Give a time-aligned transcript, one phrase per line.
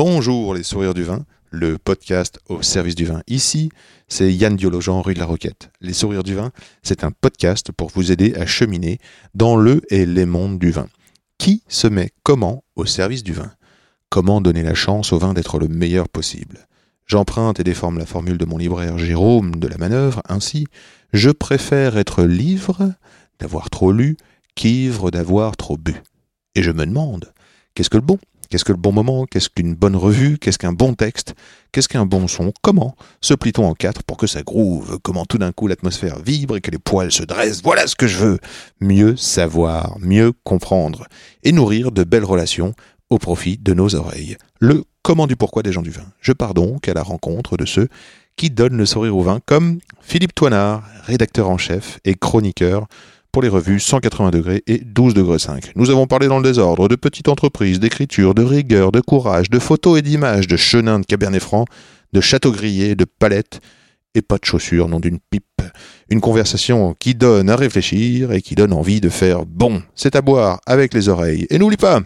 [0.00, 3.20] Bonjour les sourires du vin, le podcast au service du vin.
[3.26, 3.68] Ici,
[4.06, 5.72] c'est Yann Diologen, rue de la Roquette.
[5.80, 6.52] Les sourires du vin,
[6.84, 9.00] c'est un podcast pour vous aider à cheminer
[9.34, 10.86] dans le et les mondes du vin.
[11.36, 13.50] Qui se met comment au service du vin?
[14.08, 16.68] Comment donner la chance au vin d'être le meilleur possible?
[17.06, 20.68] J'emprunte et déforme la formule de mon libraire Jérôme de la Manœuvre, ainsi,
[21.12, 22.92] je préfère être livre
[23.40, 24.16] d'avoir trop lu
[24.54, 25.96] qu'ivre d'avoir trop bu.
[26.54, 27.32] Et je me demande,
[27.74, 28.20] qu'est-ce que le bon
[28.50, 29.26] Qu'est-ce que le bon moment?
[29.26, 30.38] Qu'est-ce qu'une bonne revue?
[30.38, 31.34] Qu'est-ce qu'un bon texte?
[31.70, 32.52] Qu'est-ce qu'un bon son?
[32.62, 34.98] Comment se plie-t-on en quatre pour que ça groove?
[35.02, 37.60] Comment tout d'un coup l'atmosphère vibre et que les poils se dressent?
[37.62, 38.38] Voilà ce que je veux.
[38.80, 41.06] Mieux savoir, mieux comprendre
[41.42, 42.74] et nourrir de belles relations
[43.10, 44.38] au profit de nos oreilles.
[44.60, 46.06] Le comment du pourquoi des gens du vin.
[46.20, 47.88] Je pars donc à la rencontre de ceux
[48.36, 52.86] qui donnent le sourire au vin, comme Philippe Toinard, rédacteur en chef et chroniqueur
[53.32, 55.72] pour les revues 180 degrés et 12 degrés 5.
[55.76, 59.58] Nous avons parlé dans le désordre de petites entreprises, d'écriture, de rigueur, de courage, de
[59.58, 61.64] photos et d'images, de chenin de cabernet franc,
[62.12, 63.60] de château grillé, de palettes
[64.14, 65.44] et pas de chaussures, non d'une pipe.
[66.08, 69.82] Une conversation qui donne à réfléchir et qui donne envie de faire bon.
[69.94, 71.46] C'est à boire avec les oreilles.
[71.50, 72.00] Et n'oublie pas,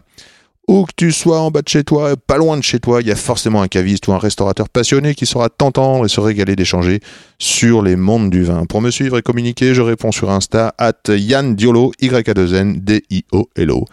[0.68, 3.08] où que tu sois en bas de chez toi, pas loin de chez toi, il
[3.08, 6.56] y a forcément un caviste ou un restaurateur passionné qui saura t'entendre et se régaler
[6.56, 7.00] d'échanger
[7.38, 8.64] sur les mondes du vin.
[8.66, 12.54] Pour me suivre et communiquer, je réponds sur Insta at Yann Diolo, y a 2
[12.54, 13.84] n d i o l o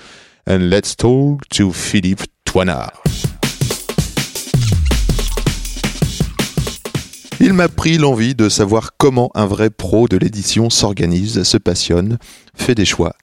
[0.48, 3.04] And let's talk to Philippe Toinard.
[7.42, 12.18] Il m'a pris l'envie de savoir comment un vrai pro de l'édition s'organise, se passionne,
[12.54, 13.14] fait des choix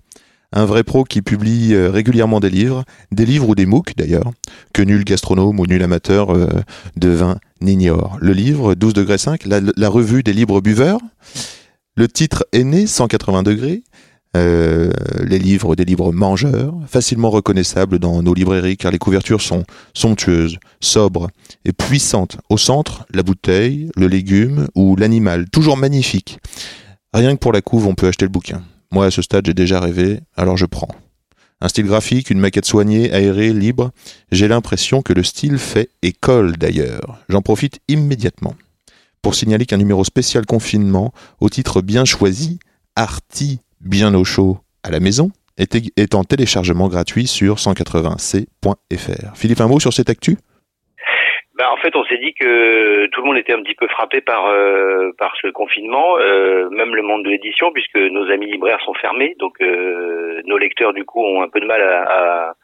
[0.53, 4.31] un vrai pro qui publie euh, régulièrement des livres, des livres ou des MOOC d'ailleurs,
[4.73, 6.49] que nul gastronome ou nul amateur euh,
[6.97, 8.17] de vin n'ignore.
[8.21, 11.01] Le livre 12 degrés 5, la, revue des libres buveurs.
[11.97, 13.83] Le titre est né 180 degrés.
[14.37, 14.91] Euh,
[15.25, 19.65] les livres des livres mangeurs, facilement reconnaissables dans nos librairies car les couvertures sont
[19.95, 21.29] somptueuses, sobres
[21.65, 22.37] et puissantes.
[22.51, 26.39] Au centre, la bouteille, le légume ou l'animal, toujours magnifique.
[27.15, 28.63] Rien que pour la couve, on peut acheter le bouquin.
[28.91, 30.89] Moi, à ce stade, j'ai déjà rêvé, alors je prends.
[31.61, 33.91] Un style graphique, une maquette soignée, aérée, libre.
[34.31, 37.19] J'ai l'impression que le style fait école d'ailleurs.
[37.29, 38.55] J'en profite immédiatement
[39.23, 42.61] pour signaler qu'un numéro spécial confinement, au titre bien choisi,
[42.95, 49.35] Arty bien au chaud à la maison, est, en téléchargement gratuit sur 180c.fr.
[49.35, 50.39] Philippe, un mot sur cette actu?
[51.57, 54.21] Bah, en fait, on s'est dit que tout le monde était un petit peu frappé
[54.21, 58.81] par euh, par ce confinement, euh, même le monde de l'édition, puisque nos amis libraires
[58.83, 62.03] sont fermés, donc euh, nos lecteurs du coup ont un peu de mal à,
[62.49, 62.55] à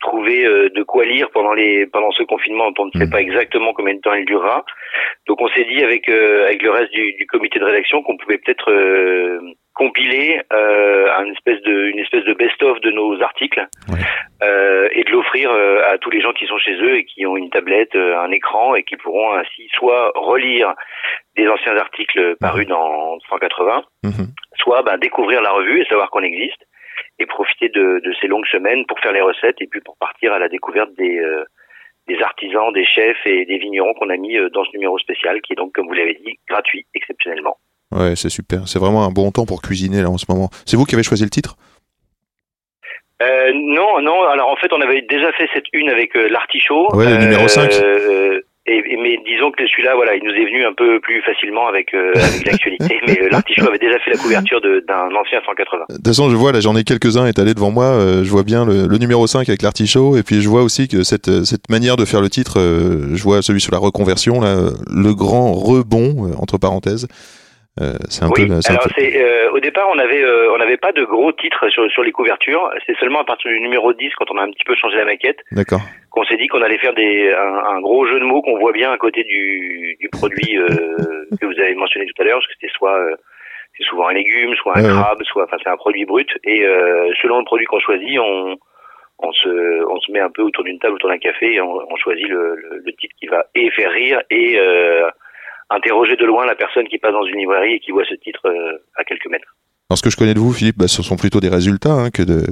[0.00, 2.72] trouver euh, de quoi lire pendant les pendant ce confinement.
[2.76, 4.64] On ne sait pas exactement combien de temps il durera.
[5.28, 8.16] Donc, on s'est dit avec euh, avec le reste du, du, comité de rédaction qu'on
[8.16, 8.70] pouvait peut-être
[9.74, 13.98] compiler euh, une espèce de une espèce de best-of de nos articles ouais.
[14.42, 17.26] euh, et de l'offrir euh, à tous les gens qui sont chez eux et qui
[17.26, 20.74] ont une tablette, euh, un écran et qui pourront ainsi soit relire
[21.36, 24.26] des anciens articles parus dans 180, Mhm.
[24.56, 26.62] soit ben, découvrir la revue et savoir qu'on existe
[27.18, 30.32] et profiter de, de ces longues semaines pour faire les recettes et puis pour partir
[30.32, 31.44] à la découverte des euh,
[32.06, 35.40] des artisans, des chefs et des vignerons qu'on a mis euh, dans ce numéro spécial
[35.40, 37.56] qui est donc, comme vous l'avez dit, gratuit exceptionnellement.
[37.92, 38.66] Ouais, c'est super.
[38.68, 40.50] C'est vraiment un bon temps pour cuisiner là en ce moment.
[40.66, 41.56] C'est vous qui avez choisi le titre?
[43.22, 44.22] Euh, non, non.
[44.28, 46.94] Alors en fait, on avait déjà fait cette une avec euh, l'artichaut.
[46.94, 47.72] Ouais, le numéro 5.
[47.72, 51.22] Euh, et, et- mais disons que celui-là, voilà, il nous est venu un peu plus
[51.22, 52.98] facilement avec, euh, avec l'actualité.
[53.06, 55.84] mais euh, l'artichaut avait déjà fait la couverture de- d'un ancien 180.
[55.90, 57.84] De toute façon, je vois, là, j'en ai quelques-uns étalés devant moi.
[57.84, 60.16] euh, je vois bien le, le numéro 5 avec l'artichaut.
[60.16, 63.42] Et puis, je vois aussi que cette, cette manière de faire le titre, je vois
[63.42, 64.56] celui sur la reconversion, là,
[64.90, 67.06] le grand rebond, entre parenthèses.
[67.80, 68.46] Euh, c'est un oui.
[68.46, 68.54] peu.
[68.68, 71.68] Alors peu- c'est euh, au départ, on avait euh, on n'avait pas de gros titres
[71.70, 72.70] sur, sur les couvertures.
[72.86, 75.04] C'est seulement à partir du numéro 10 quand on a un petit peu changé la
[75.04, 75.80] maquette D'accord.
[76.10, 78.70] qu'on s'est dit qu'on allait faire des un, un gros jeu de mots qu'on voit
[78.72, 80.68] bien à côté du, du produit euh,
[81.40, 83.16] que vous avez mentionné tout à l'heure, parce que c'était soit euh,
[83.76, 86.30] c'est souvent un légume, soit un crabe, soit enfin c'est un produit brut.
[86.44, 88.56] Et euh, selon le produit qu'on choisit, on
[89.18, 91.72] on se on se met un peu autour d'une table, autour d'un café, et on,
[91.90, 95.08] on choisit le, le, le titre qui va et faire rire et euh,
[95.70, 98.46] interroger de loin la personne qui passe dans une librairie et qui voit ce titre
[98.46, 99.54] euh, à quelques mètres.
[99.90, 102.10] Alors ce que je connais de vous, Philippe, bah, ce sont plutôt des résultats hein,
[102.10, 102.42] que de,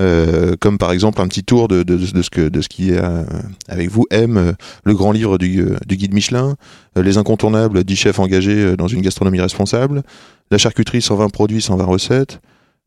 [0.00, 2.92] euh, comme par exemple un petit tour de, de, de ce que de ce qui
[2.92, 3.24] est euh,
[3.68, 4.06] avec vous.
[4.10, 4.52] M, euh,
[4.84, 6.56] le grand livre du, euh, du guide Michelin,
[6.96, 10.02] les incontournables 10 chefs engagés dans une gastronomie responsable,
[10.50, 12.40] la charcuterie 120 produits, 120 recettes,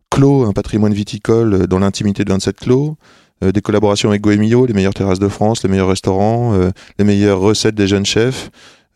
[0.10, 2.98] Clos, un patrimoine viticole dans l'intimité de 27 clos.
[3.44, 6.60] des collaborations avec Goemio, les meilleures terrasses de France, les meilleurs restaurants,
[6.98, 8.50] les meilleures recettes des jeunes chefs,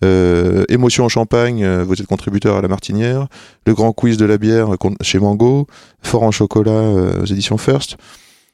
[0.04, 3.28] euh, Émotion en Champagne, euh, vous êtes contributeur à la Martinière,
[3.66, 5.68] le grand quiz de la bière euh, chez Mango,
[6.02, 7.98] Fort en chocolat euh, aux éditions First,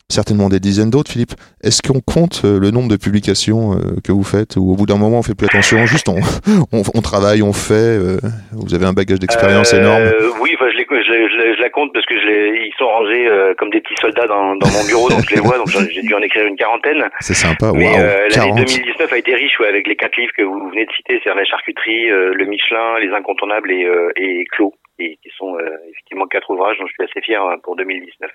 [0.10, 1.12] certainement des dizaines d'autres.
[1.12, 1.34] Philippe,
[1.64, 4.86] est-ce qu'on compte euh, le nombre de publications euh, que vous faites ou au bout
[4.86, 6.18] d'un moment on fait plus attention, juste on,
[6.74, 8.18] on, on travaille, on fait, euh,
[8.52, 10.04] vous avez un bagage d'expérience Euh, énorme.
[10.42, 12.68] Oui, enfin, je, les, je, les- je, les- je la compte parce que je les,
[12.68, 15.42] ils sont rangés euh, comme des petits soldats dans, dans mon bureau, donc je les
[15.42, 17.04] vois, donc j'ai dû en écrire une quarantaine.
[17.20, 18.58] C'est sympa, Mais euh, l'année 40.
[18.66, 21.36] 2019 a été riche ouais, avec les quatre livres que vous venez de citer, c'est-à-dire
[21.36, 25.70] la charcuterie, euh, le Michelin, les incontournables et, euh, et Clos, et qui sont euh,
[25.92, 28.30] effectivement quatre ouvrages dont je suis assez fier euh, pour 2019.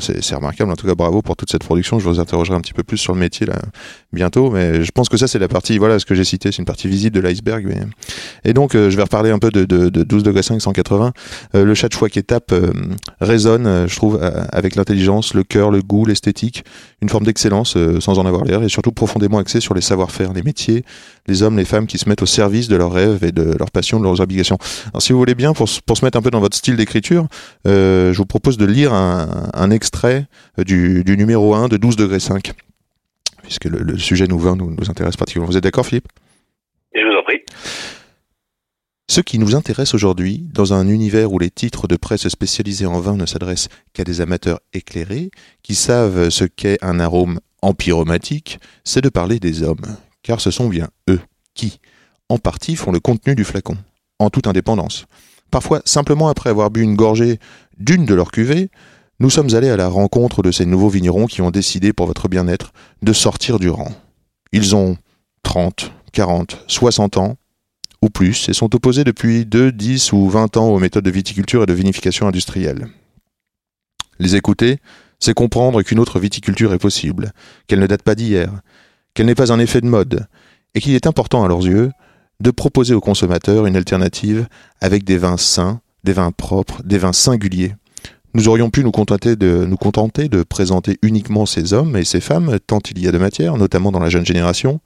[0.00, 1.98] C'est remarquable, en tout cas bravo pour toute cette production.
[1.98, 3.46] Je vous interrogerai un petit peu plus sur le métier
[4.12, 6.58] bientôt, mais je pense que ça c'est la partie, voilà ce que j'ai cité, c'est
[6.58, 7.86] une partie visible de l'iceberg.
[8.44, 11.12] Et donc euh, je vais reparler un peu de, de, de 12 degrés 5 180.
[11.54, 12.72] Euh, le chat de choix qui étape euh,
[13.20, 16.64] résonne, euh, je trouve, euh, avec l'intelligence, le cœur, le goût, l'esthétique,
[17.00, 20.42] une forme d'excellence sans en avoir l'air, et surtout profondément axée sur les savoir-faire, les
[20.42, 20.84] métiers,
[21.28, 23.70] les hommes, les femmes qui se mettent au service de leurs rêves et de leurs
[23.70, 24.58] passions, de leurs obligations.
[24.88, 27.26] Alors si vous voulez bien, pour, pour se mettre un peu dans votre style d'écriture,
[27.66, 30.26] euh, je vous propose de lire un, un extrait
[30.58, 32.52] du, du numéro 1 de 12 degrés 5,
[33.42, 35.50] puisque le, le sujet nous, nous, nous intéresse particulièrement.
[35.50, 36.08] Vous êtes d'accord, Philippe?
[36.94, 37.40] Je vous en prie.
[39.10, 43.00] Ce qui nous intéresse aujourd'hui, dans un univers où les titres de presse spécialisés en
[43.00, 45.30] vin ne s'adressent qu'à des amateurs éclairés,
[45.62, 50.68] qui savent ce qu'est un arôme empyromatique, c'est de parler des hommes, car ce sont
[50.68, 51.20] bien eux
[51.54, 51.80] qui,
[52.28, 53.76] en partie, font le contenu du flacon,
[54.18, 55.06] en toute indépendance.
[55.50, 57.38] Parfois, simplement après avoir bu une gorgée
[57.78, 58.70] d'une de leurs cuvées,
[59.20, 62.28] nous sommes allés à la rencontre de ces nouveaux vignerons qui ont décidé, pour votre
[62.28, 62.72] bien-être,
[63.02, 63.90] de sortir du rang.
[64.52, 64.96] Ils ont
[65.42, 67.36] 30, 40, 60 ans,
[68.00, 71.64] ou plus, et sont opposés depuis 2, 10 ou 20 ans aux méthodes de viticulture
[71.64, 72.88] et de vinification industrielle.
[74.20, 74.78] Les écouter,
[75.18, 77.32] c'est comprendre qu'une autre viticulture est possible,
[77.66, 78.52] qu'elle ne date pas d'hier,
[79.18, 80.28] qu'elle n'est pas un effet de mode,
[80.76, 81.90] et qu'il est important à leurs yeux
[82.38, 84.46] de proposer aux consommateurs une alternative
[84.80, 87.74] avec des vins sains, des vins propres, des vins singuliers.
[88.34, 92.20] Nous aurions pu nous contenter de, nous contenter de présenter uniquement ces hommes et ces
[92.20, 94.80] femmes, tant il y a de matière, notamment dans la jeune génération,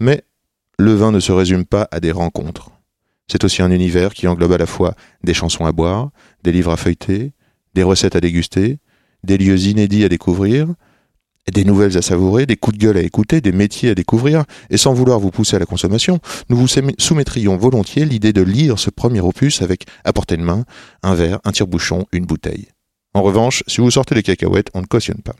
[0.00, 0.24] mais
[0.76, 2.72] le vin ne se résume pas à des rencontres.
[3.28, 6.10] C'est aussi un univers qui englobe à la fois des chansons à boire,
[6.42, 7.34] des livres à feuilleter,
[7.74, 8.80] des recettes à déguster,
[9.22, 10.66] des lieux inédits à découvrir,
[11.52, 14.76] des nouvelles à savourer, des coups de gueule à écouter, des métiers à découvrir, et
[14.76, 18.90] sans vouloir vous pousser à la consommation, nous vous soumettrions volontiers l'idée de lire ce
[18.90, 20.64] premier opus avec, à portée de main,
[21.02, 22.68] un verre, un tire-bouchon, une bouteille.
[23.14, 25.34] En revanche, si vous sortez les cacahuètes, on ne cautionne pas.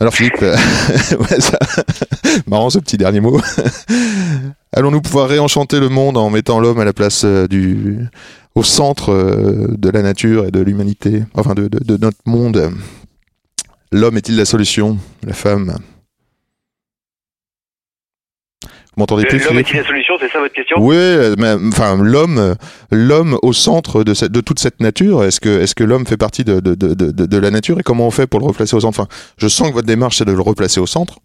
[0.00, 1.38] Alors Philippe, ouais,
[2.46, 3.38] marrant ce petit dernier mot.
[4.72, 7.98] Allons-nous pouvoir réenchanter le monde en mettant l'homme à la place euh, du,
[8.54, 12.72] au centre euh, de la nature et de l'humanité, enfin de notre monde?
[13.92, 14.98] L'homme est-il la solution?
[15.24, 15.76] La femme.
[18.62, 20.14] Vous m'entendez plus L'homme est-il la solution?
[20.20, 20.76] C'est ça votre question?
[20.80, 20.96] Oui,
[21.38, 22.54] mais, enfin l'homme,
[22.90, 25.24] l'homme au centre de, cette, de toute cette nature.
[25.24, 27.82] Est-ce que, est-ce que l'homme fait partie de, de, de, de, de la nature et
[27.82, 29.00] comment on fait pour le replacer au centre?
[29.00, 29.08] Enfin,
[29.38, 31.18] je sens que votre démarche c'est de le replacer au centre.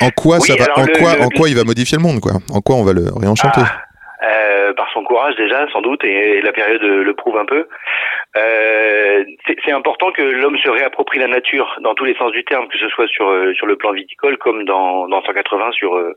[0.00, 2.02] En quoi Oui, ça va En le- quoi, le- en quoi il va modifier le
[2.02, 2.34] monde quoi?
[2.50, 3.62] En quoi on va le réenchanter?
[3.64, 3.80] Ah,
[4.24, 7.66] euh, par son courage déjà, sans doute, et la période le prouve un peu.
[8.36, 9.24] Euh,
[9.64, 12.78] c'est important que l'homme se réapproprie la nature dans tous les sens du terme, que
[12.78, 16.16] ce soit sur euh, sur le plan viticole comme dans dans 180 sur euh,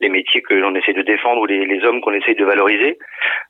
[0.00, 2.98] les métiers que l'on essaie de défendre ou les, les hommes qu'on essaie de valoriser.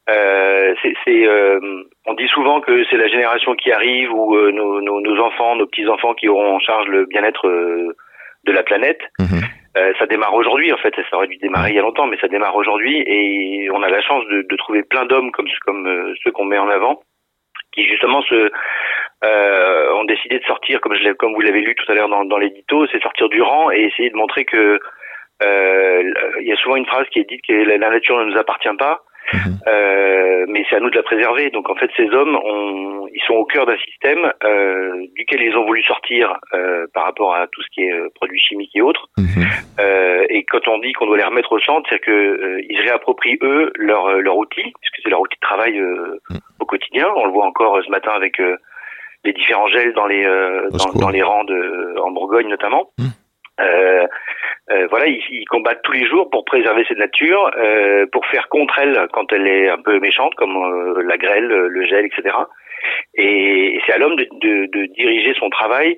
[0.09, 1.61] Euh, c'est, euh,
[2.07, 5.67] on dit souvent que c'est la génération qui arrive ou euh, nos, nos, enfants, nos
[5.67, 7.95] petits enfants qui auront en charge le bien-être euh,
[8.45, 9.01] de la planète.
[9.19, 9.43] Mhm.
[9.79, 10.95] Euh, ça démarre aujourd'hui, en fait.
[11.11, 13.03] Ça aurait dû démarrer il y a longtemps, mais ça démarre aujourd'hui.
[13.07, 16.45] Et on a la chance de, de trouver plein d'hommes comme, comme euh, ceux qu'on
[16.45, 17.03] met en avant,
[17.73, 18.51] qui justement se,
[19.25, 22.25] euh, ont décidé de sortir, comme, je comme vous l'avez lu tout à l'heure dans,
[22.25, 24.81] dans l'édito, c'est sortir du rang et essayer de montrer que
[25.43, 28.39] euh, il y a souvent une phrase qui est dite que la nature ne nous
[28.39, 29.03] appartient pas.
[29.33, 29.59] Mhm.
[29.67, 31.51] Euh, mais c'est à nous de la préserver.
[31.51, 35.57] Donc en fait, ces hommes, ont, ils sont au cœur d'un système euh, duquel ils
[35.57, 38.83] ont voulu sortir euh, par rapport à tout ce qui est euh, produits chimiques et
[38.83, 39.09] autres.
[39.19, 39.45] Mhm.
[39.81, 42.81] Euh, et quand on dit qu'on doit les remettre au centre, c'est que euh, ils
[42.81, 46.39] réapproprient eux leur leur outil, puisque c'est leur outil de travail euh, Mm.
[46.61, 47.07] au quotidien.
[47.17, 48.57] On le voit encore ce matin avec euh,
[49.25, 52.91] les différents gels dans les euh, dans, dans les rangs de en Bourgogne notamment.
[52.99, 53.07] Mm.
[53.61, 54.07] Euh,
[54.71, 58.49] euh, voilà, ils, ils combattent tous les jours pour préserver cette nature, euh, pour faire
[58.49, 62.37] contre elle quand elle est un peu méchante, comme euh, la grêle, le gel, etc.
[63.15, 65.97] Et, et c'est à l'homme de, de- de diriger son travail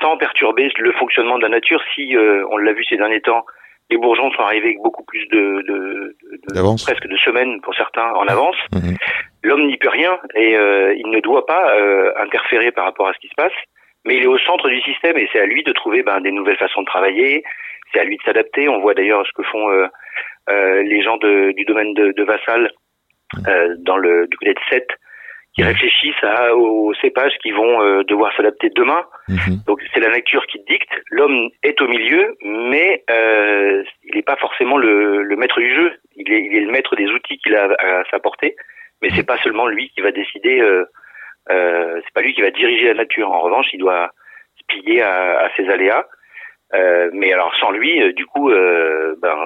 [0.00, 1.80] sans perturber le fonctionnement de la nature.
[1.94, 3.44] Si euh, on l'a vu ces derniers temps,
[3.90, 6.16] les bourgeons sont arrivés avec beaucoup plus de, de,
[6.48, 6.54] de-
[6.84, 8.56] presque de semaines pour certains en avance.
[8.72, 8.96] Mhm.
[9.44, 13.12] L'homme n'y peut rien et euh, il ne doit pas euh, interférer par rapport à
[13.12, 13.52] ce qui se passe,
[14.04, 16.30] mais il est au centre du système et c'est à lui de trouver ben, des
[16.32, 17.42] nouvelles façons de travailler,
[17.92, 18.68] c'est à lui de s'adapter.
[18.68, 19.86] On voit d'ailleurs ce que font euh,
[20.50, 22.70] euh, les gens de- du domaine de, de Vassal
[23.48, 24.90] euh, dans le du côté de Sète,
[25.54, 29.04] qui réfléchissent à, aux cépages qui vont euh, devoir s'adapter demain.
[29.28, 29.62] Mhm.
[29.66, 30.90] Donc c'est la nature qui dicte.
[31.10, 35.92] L'homme est au milieu, mais euh, il n'est pas forcément le, le maître du jeu.
[36.16, 38.56] Il est, il est le maître des outils qu'il a à sa portée,
[39.02, 40.60] mais c'est pas seulement lui qui va décider.
[40.60, 40.84] Euh,
[41.50, 43.30] euh, c'est pas lui qui va diriger la nature.
[43.30, 44.10] En revanche, il doit
[44.58, 46.06] se plier à, à ses aléas.
[46.74, 49.36] Euh, mais alors sans lui, euh, du coup, euh, ben,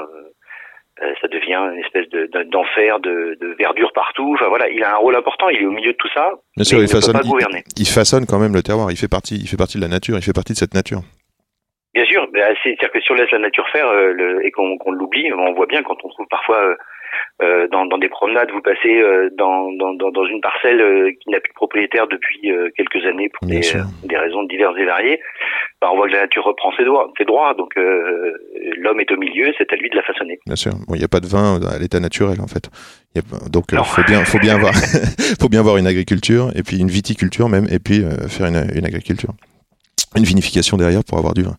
[1.02, 4.33] euh, ça devient une espèce de- de- d'enfer, de, de verdure partout.
[4.35, 5.49] Enfin voilà, il a un rôle important.
[5.49, 6.30] Il est au milieu de tout ça.
[6.56, 7.64] Bien sûr, il il ne peut façonne, pas il, gouverner.
[7.76, 8.90] il façonne quand même le terroir.
[8.90, 10.16] Il fait partie, il fait partie de la nature.
[10.16, 11.00] Il fait partie de cette nature.
[11.95, 14.76] Bien sûr, c'est- c'est-à-dire que si on laisse la nature faire euh, le- et qu'on
[14.78, 16.75] qu'on l'oublie, on voit bien quand on trouve parfois euh,
[17.42, 21.30] euh, dans, dans des promenades, vous passez euh, dans, dans, dans, une parcelle euh, qui
[21.30, 23.61] n'a plus de propriétaire depuis quelques années pour des,
[24.04, 25.20] des raisons diverses et variées,
[25.80, 27.12] ben, on voit que la nature reprend ses droits.
[27.18, 30.38] Ses droits donc l'homme est au milieu, c'est à lui de la façonner.
[30.46, 30.73] Bien sûr.
[30.88, 32.68] Bon, il n'y a pas de vin à l'état naturel en fait.
[33.14, 33.85] Il y a pas- donc, Non.
[33.85, 34.75] faut bien, faut bien avoir,
[35.40, 38.87] faut bien avoir une agriculture et puis une viticulture même et puis faire une, une
[38.87, 39.30] agriculture,
[40.16, 41.56] une vinification derrière pour avoir du vin.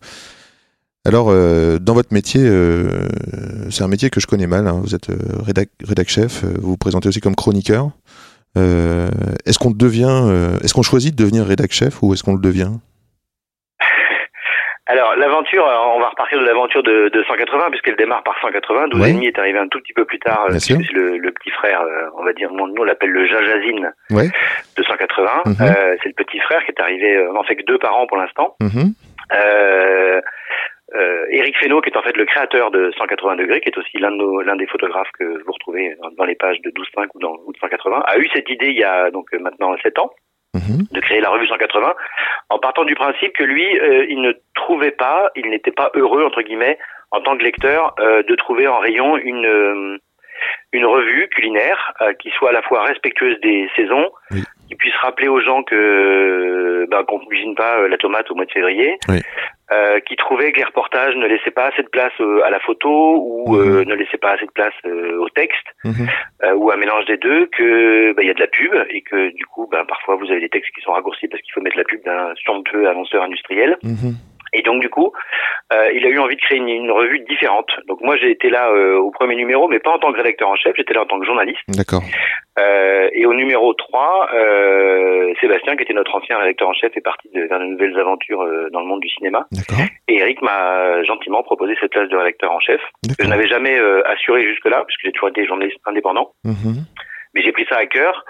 [1.08, 3.08] Alors, euh, dans votre métier, euh,
[3.70, 4.66] c'est un métier que je connais mal.
[4.68, 4.80] hein.
[4.84, 6.44] Vous êtes euh, rédac, rédac chef.
[6.44, 7.88] euh, Vous vous présentez aussi comme chroniqueur.
[8.56, 12.72] Est-ce qu'on devient, est-ce qu'on choisit de devenir rédac chef ou est-ce qu'on le devient?
[14.86, 15.62] Alors l'aventure,
[15.94, 18.88] on va repartir de l'aventure de, de 180 puisqu'elle démarre par 180.
[18.88, 19.10] 12 Ouais.
[19.10, 20.46] et demi est arrivé un tout petit peu plus tard.
[20.58, 21.82] C'est le, le petit frère,
[22.18, 24.28] on va dire, nous on l'appelle le Jajazine Ouais.
[24.76, 25.30] de 180.
[25.46, 25.54] Mhm.
[25.60, 28.06] Euh, c'est le petit frère qui est arrivé, on en fait que deux par an
[28.08, 28.56] pour l'instant.
[28.60, 28.92] Mhm.
[29.34, 30.20] Euh,
[30.94, 33.98] euh, Eric Fesneau, qui est en fait le créateur de 180 degrés, qui est aussi
[33.98, 37.18] l'un de nos- l'un des photographes que vous retrouvez dans, les pages de 12.5 ou,
[37.20, 39.98] dans, ou de 180, a eu cette idée il y a donc euh, maintenant 7
[39.98, 40.10] ans
[40.54, 40.86] Mhm.
[40.90, 41.94] de créer la revue 180
[42.48, 46.24] en partant du principe que lui, euh, il ne trouvait pas, il n'était pas heureux
[46.24, 46.78] entre guillemets
[47.10, 49.98] en tant que lecteur euh, de trouver en rayon une euh,
[50.72, 54.42] une revue culinaire euh, qui soit à la fois respectueuse des saisons, Oui.
[54.68, 58.34] Qui puisse rappeler aux gens que ben, qu'on ne cuisine pas euh, la tomate au
[58.34, 59.20] mois de février, Oui.
[59.72, 62.60] euh, qui trouvait que les reportages ne laissaient pas assez de place euh, à la
[62.60, 62.88] photo
[63.20, 63.60] ou Mhm.
[63.80, 67.16] euh, ne laissaient pas assez de place euh, au texte euh, ou un mélange des
[67.16, 70.16] deux, que bah, il y a de la pub et que du coup, ben, parfois
[70.16, 72.88] vous avez des textes qui sont raccourcis parce qu'il faut mettre la pub d'un somptueux
[72.88, 73.76] annonceur industriel.
[73.82, 74.14] Mhm.
[74.52, 75.12] Et donc du coup,
[75.72, 77.70] euh, il a eu envie de créer une, une revue différente.
[77.86, 80.48] Donc moi j'ai été là euh, au premier numéro, mais pas en tant que rédacteur
[80.48, 81.60] en chef, j'étais là en tant que journaliste.
[81.68, 82.02] D'accord.
[82.58, 87.00] Euh, et au numéro 3, euh, Sébastien, qui était notre ancien rédacteur en chef, est
[87.00, 89.46] parti de, vers de nouvelles aventures dans le monde du cinéma.
[89.52, 89.84] D'accord.
[90.08, 92.80] Et Eric m'a gentiment proposé cette place de rédacteur en chef,
[93.18, 96.84] que je n'avais jamais euh, assuré jusque-là, puisque j'ai toujours été journaliste indépendant Mhm.
[97.34, 98.24] mais j'ai pris ça à cœur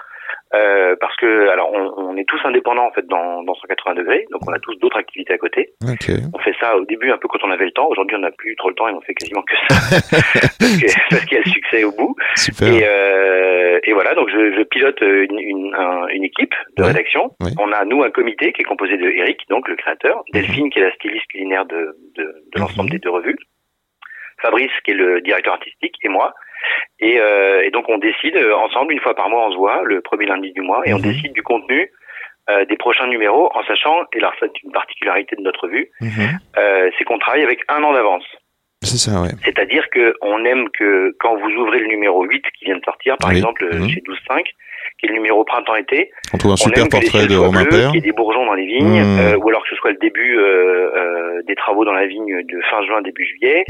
[0.55, 4.25] euh, parce que alors on, on est tous indépendants en fait dans, dans 180 degrés,
[4.31, 5.73] donc on a tous d'autres activités à côté.
[5.83, 6.09] Ok.
[6.33, 7.87] On fait ça au début un peu quand on avait le temps.
[7.87, 9.75] Aujourd'hui on n'a plus trop le temps et on fait quasiment que ça
[11.09, 12.15] parce qu'il y a le succès au bout.
[12.35, 12.67] Super.
[12.73, 16.87] Et, euh, et voilà, donc je, je pilote une, une, un- une équipe de Ouais.
[16.89, 17.31] rédaction.
[17.41, 17.51] Ouais.
[17.59, 20.79] On a nous un comité qui est composé de Eric, donc le créateur, Delphine qui
[20.79, 22.93] est la styliste culinaire de, de, de l'ensemble Mhm.
[22.93, 23.37] des deux revues,
[24.41, 26.33] Fabrice qui est le directeur artistique et moi.
[26.99, 29.81] Et, euh, et donc on décide euh, ensemble une fois par mois, on se voit
[29.83, 31.03] le premier lundi du mois et on Mhm.
[31.03, 31.91] décide du contenu
[32.49, 36.39] euh, des prochains numéros en sachant, et là c'est une particularité de notre revue, Mhm.
[36.57, 38.25] euh, c'est qu'on travaille avec un an d'avance.
[38.81, 39.29] C'est ça, ouais.
[39.43, 43.17] C'est-à-dire que on aime que quand vous ouvrez le numéro 8 qui vient de sortir,
[43.17, 43.37] par Oui.
[43.37, 43.89] exemple Mhm.
[43.89, 44.45] chez 12.5,
[44.99, 47.91] qui est le numéro printemps-été, On trouve un super portrait de Romain Père.
[47.95, 49.19] ait des bourgeons dans les vignes, Mhm.
[49.19, 52.43] euh, ou alors que ce soit le début euh, euh, des travaux dans la vigne
[52.43, 53.63] de fin juin, début juillet.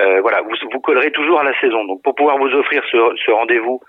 [0.00, 1.84] Euh, voilà, vous, vous collerez toujours à la saison.
[1.84, 3.80] Donc pour pouvoir vous offrir ce, ce rendez-vous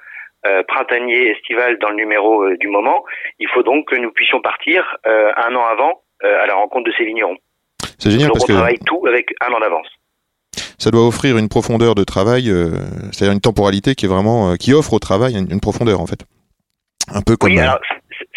[0.67, 3.03] printanier, estival dans le numéro du moment,
[3.39, 7.05] il faut donc que nous puissions partir un an avant à la rencontre de ces
[7.05, 7.37] vignerons.
[7.97, 9.87] C'est génial Donc parce on que travaille tout avec un an d'avance.
[10.77, 12.71] ça doit offrir une profondeur de travail, euh,
[13.13, 16.07] c'est-à-dire une temporalité qui est vraiment, euh, qui offre au travail une, une profondeur en
[16.07, 16.25] fait.
[17.13, 17.49] Un peu comme.
[17.51, 17.79] Oui, euh, alors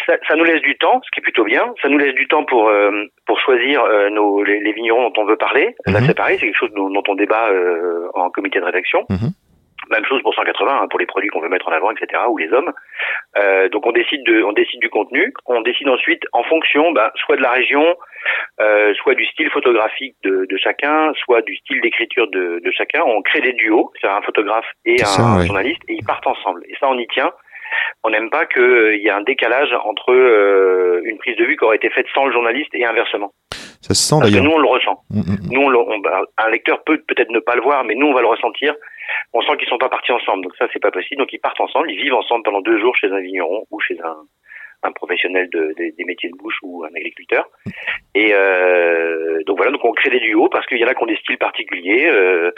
[0.05, 1.73] ça, ça nous laisse du temps, ce qui est plutôt bien.
[1.81, 2.91] Ça nous laisse du temps pour euh,
[3.25, 5.75] pour choisir euh, nos les, les vignerons dont on veut parler.
[5.85, 6.07] Là, Mhm.
[6.07, 9.05] c'est pareil, c'est quelque chose dont, dont on débat euh, en comité de rédaction.
[9.09, 9.31] Mhm.
[9.89, 12.21] Même chose pour 180 hein, pour les produits qu'on veut mettre en avant, etc.
[12.29, 12.73] ou les hommes.
[13.37, 15.33] Euh, donc on décide de, on décide du contenu.
[15.45, 17.95] On décide ensuite en fonction, bah, soit de la région,
[18.59, 23.01] euh, soit du style photographique de, de chacun, soit du style d'écriture de, de chacun.
[23.05, 26.63] On crée des duos, c'est un photographe et un ça, journaliste, et ils partent ensemble.
[26.67, 27.31] Et ça, on y tient.
[28.03, 31.63] On n'aime pas qu'il y ait un décalage entre euh, une prise de vue qui
[31.65, 33.31] aurait été faite sans le journaliste et inversement.
[33.81, 34.49] Ça se sent Parce que d'ailleurs.
[34.49, 35.01] nous, on le ressent.
[35.09, 35.49] Mm, mm, mm.
[35.51, 38.07] Nous, on le- on- bah, un lecteur peut peut-être ne pas le voir, mais nous,
[38.07, 38.75] on va le ressentir.
[39.33, 41.19] On sent qu'ils sont pas partis ensemble, donc ça, c'est pas possible.
[41.19, 43.97] Donc ils partent ensemble, ils vivent ensemble pendant deux jours chez un vigneron ou chez
[44.03, 44.17] un,
[44.83, 47.47] un professionnel de- des- des métiers de bouche ou un agriculteur.
[48.15, 51.03] Et euh, donc voilà, donc on crée des duos parce qu'il y en a qui
[51.03, 52.07] ont des styles particuliers.
[52.09, 52.51] Euh,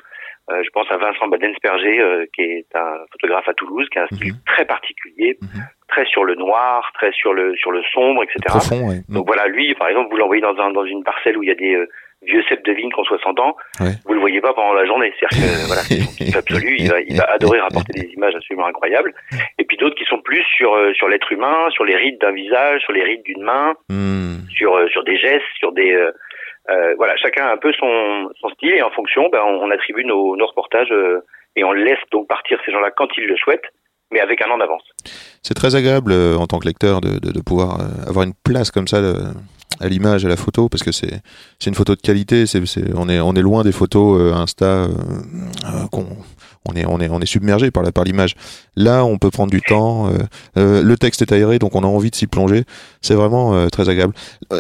[0.52, 4.04] euh, je pense à Vincent Badensperger, euh, qui est un photographe à Toulouse, qui a
[4.04, 5.62] un style très particulier, Mhm.
[5.88, 8.40] très sur le noir, très sur le sur le sombre, etc.
[8.48, 8.90] Profond.
[9.10, 11.52] Donc voilà, lui, par exemple, vous l'envoyez dans, un, dans une parcelle où il y
[11.52, 11.88] a des euh,
[12.24, 13.92] vieux cèpes de vigne qui ont 60 ans, Ouais.
[14.06, 15.14] vous le voyez pas pendant la journée.
[15.20, 19.14] C'est-à-dire que voilà, c'est absolu, il va, il va adorer rapporter des images absolument incroyables.
[19.58, 22.32] Et puis d'autres qui sont plus sur euh, sur l'être humain, sur les rides d'un
[22.34, 24.50] visage, sur les rides d'une main, Mm.
[24.50, 25.94] sur euh, sur des gestes, sur des
[26.70, 30.06] euh, voilà, chacun a un peu son son style et en fonction, ben, on, attribue
[30.06, 31.24] nos, nos reportages euh,
[31.56, 33.70] et on laisse donc partir ces gens-là quand ils le souhaitent,
[34.12, 34.84] mais avec un an d'avance.
[35.42, 38.34] C'est très agréable euh, en tant que lecteur de, de, de pouvoir euh, avoir une
[38.44, 39.32] place comme ça euh,
[39.80, 41.22] à l'image, à la photo, parce que c'est
[41.66, 42.46] une photo de qualité.
[42.46, 42.62] C'est
[42.96, 46.06] on est on est loin des photos euh, Insta euh, qu'on
[46.88, 48.36] on est submergé par l'image.
[48.76, 50.08] Là, on peut prendre du temps.
[50.08, 50.18] euh,
[50.58, 52.64] euh, le texte est aéré, donc on a envie de s'y plonger.
[53.02, 54.14] C'est vraiment euh, très agréable.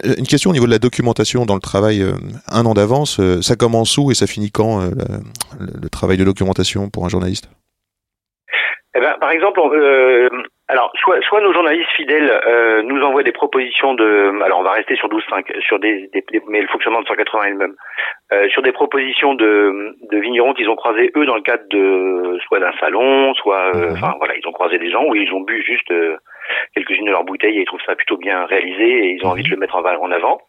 [0.03, 2.05] Une question au niveau de la documentation dans le travail
[2.47, 3.19] un an d'avance.
[3.41, 4.81] ça commence où et ça finit quand
[5.59, 7.49] le travail de documentation pour un journaliste?
[8.95, 10.29] Eh ben, par exemple, euh,
[10.67, 14.71] alors soit, soit nos journalistes fidèles euh, nous envoient des propositions de, alors on va
[14.71, 17.75] rester sur 12.5, sur des, des- des- mais le fonctionnement de 180 est le même,
[18.33, 22.39] euh, sur des propositions de, de vignerons qu'ils ont croisés eux dans le cadre de
[22.47, 23.93] soit d'un salon, soit, euh, Mhm.
[23.93, 26.17] enfin voilà, ils ont croisé des gens où ils ont bu juste euh,
[26.75, 29.43] quelques-unes de leurs bouteilles et ils trouvent ça plutôt bien réalisé et ils ont envie
[29.43, 30.41] de le mettre en avant.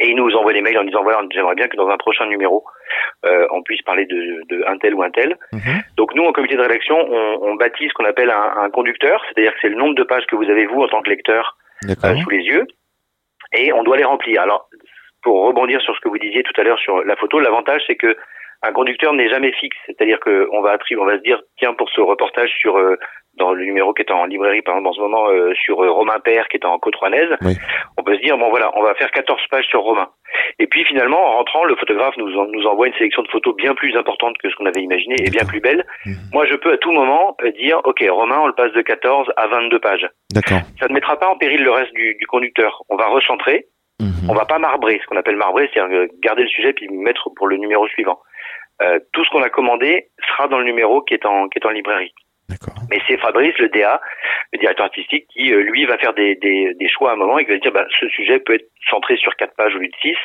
[0.00, 2.26] Et ils nous envoient des mails en disant voilà, j'aimerais bien que dans un prochain
[2.26, 2.64] numéro,
[3.26, 5.36] euh, on puisse parler de, de un tel ou un tel.
[5.52, 5.82] Mhm.
[5.96, 9.24] Donc nous, en comité de rédaction, on, on bâtit ce qu'on appelle un, un conducteur,
[9.26, 11.56] c'est-à-dire que c'est le nombre de pages que vous avez vous en tant que lecteur
[11.88, 12.66] euh, sous les yeux,
[13.52, 14.42] et on doit les remplir.
[14.42, 14.68] Alors,
[15.22, 17.96] pour rebondir sur ce que vous disiez tout à l'heure sur la photo, l'avantage c'est
[17.96, 18.16] que
[18.62, 21.74] un conducteur n'est jamais fixe, c'est-à-dire que on va attribuer, on va se dire tiens
[21.74, 22.96] pour ce reportage sur euh,
[23.38, 25.90] dans le numéro qui est en librairie par exemple en ce moment euh, sur euh,
[25.90, 27.54] Romain Père qui est en côte Oui.
[27.98, 30.08] on peut se dire bon voilà on va faire 14 pages sur Romain.
[30.58, 33.54] Et puis finalement en rentrant le photographe nous en- nous envoie une sélection de photos
[33.56, 35.84] bien plus importante que ce qu'on avait imaginé et bien plus belle.
[36.06, 36.14] Mhm.
[36.32, 39.32] Moi je peux à tout moment euh, dire ok Romain on le passe de 14
[39.36, 40.08] à 22 pages.
[40.32, 40.60] D'accord.
[40.80, 42.82] Ça ne mettra pas en péril le reste du, du conducteur.
[42.88, 43.66] On va recentrer
[44.00, 44.28] Mhm.
[44.28, 47.30] on va pas marbrer, ce qu'on appelle marbrer, c'est-à-dire euh, garder le sujet puis mettre
[47.36, 48.18] pour le numéro suivant.
[48.82, 51.66] Euh, tout ce qu'on a commandé sera dans le numéro qui est en qui est
[51.66, 52.12] en librairie.
[52.90, 54.00] Mais c'est Fabrice, le DA,
[54.52, 57.38] le directeur artistique, qui euh, lui va faire des, des, des choix à un moment
[57.38, 59.88] et qui va dire bah, ce sujet peut être centré sur quatre pages au lieu
[59.88, 60.16] de six.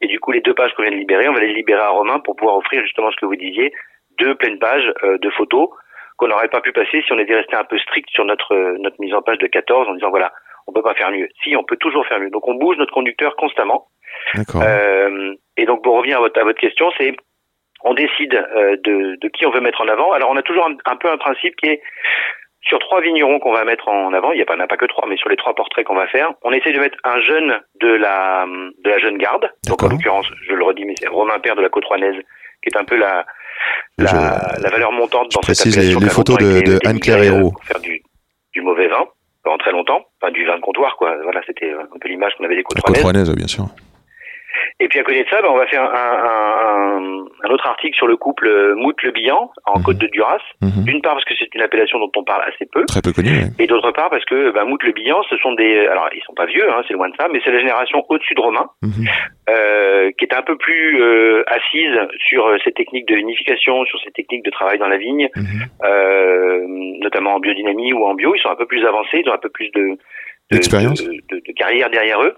[0.00, 1.88] Et du coup, les deux pages qu'on vient de libérer, on va les libérer à
[1.88, 3.72] Romain pour pouvoir offrir justement ce que vous disiez,
[4.18, 5.68] deux pleines pages euh, de photos
[6.16, 8.76] qu'on n'aurait pas pu passer si on était resté un peu strict sur notre euh,
[8.78, 10.32] notre mise en page de 14 en disant voilà,
[10.66, 11.28] on peut pas faire mieux.
[11.42, 12.30] Si, on peut toujours faire mieux.
[12.30, 13.88] Donc on bouge notre conducteur constamment.
[14.34, 14.62] D'accord.
[14.62, 17.16] Euh, et donc pour revenir à votre, à votre question, c'est
[17.84, 20.12] on décide euh, de, de qui on veut mettre en avant.
[20.12, 21.80] Alors on a toujours un, un peu un principe qui est
[22.62, 24.86] sur trois vignerons qu'on va mettre en avant, il n'y a pas, a pas que
[24.86, 27.60] trois, mais sur les trois portraits qu'on va faire, on essaie de mettre un jeune
[27.82, 28.46] de la
[28.82, 29.50] de la jeune garde.
[29.68, 32.16] Donc en l'occurrence, je le redis, mais c'est Romain Père de la côte rouennaise,
[32.62, 33.26] qui est un peu la
[33.98, 37.22] la, Je- la valeur montante dans cette les- appellation les a photos de- de Anne-Claire
[37.22, 37.52] Hérault.
[37.52, 38.02] pour faire du,
[38.54, 39.04] du mauvais vin
[39.42, 41.14] pendant très longtemps, enfin du vin de comptoir quoi.
[41.22, 43.02] Voilà, c'était un peu l'image qu'on avait des côtes rouennaises.
[43.02, 43.66] rouennaise, bien sûr.
[44.80, 47.94] Et puis à côté de ça, ben, on va faire un, un, un, autre article
[47.96, 49.84] sur le couple euh, Mout-le-Bihan en Mhm.
[49.84, 50.38] Côte de Duras.
[50.62, 50.84] Mhm.
[50.84, 53.28] D'une part parce que c'est une appellation dont on parle assez peu, Très peu connu.
[53.30, 53.48] ouais.
[53.58, 56.68] et d'autre part parce que ben, Mout-le-Bihan, ce sont des, alors ils sont pas vieux,
[56.70, 59.06] hein, c'est loin de ça, mais c'est la génération au-dessus de Romain, Mhm.
[59.50, 61.96] euh, qui est un peu plus euh, assise
[62.28, 65.28] sur euh, ces techniques de vinification, sur ces techniques de travail dans la vigne,
[65.84, 66.60] euh,
[67.00, 68.34] notamment en biodynamie ou en bio.
[68.34, 69.96] Ils sont un peu plus avancés, ils ont un peu plus de
[70.50, 71.02] de, D'expérience.
[71.02, 72.34] de, de- de carrière derrière eux.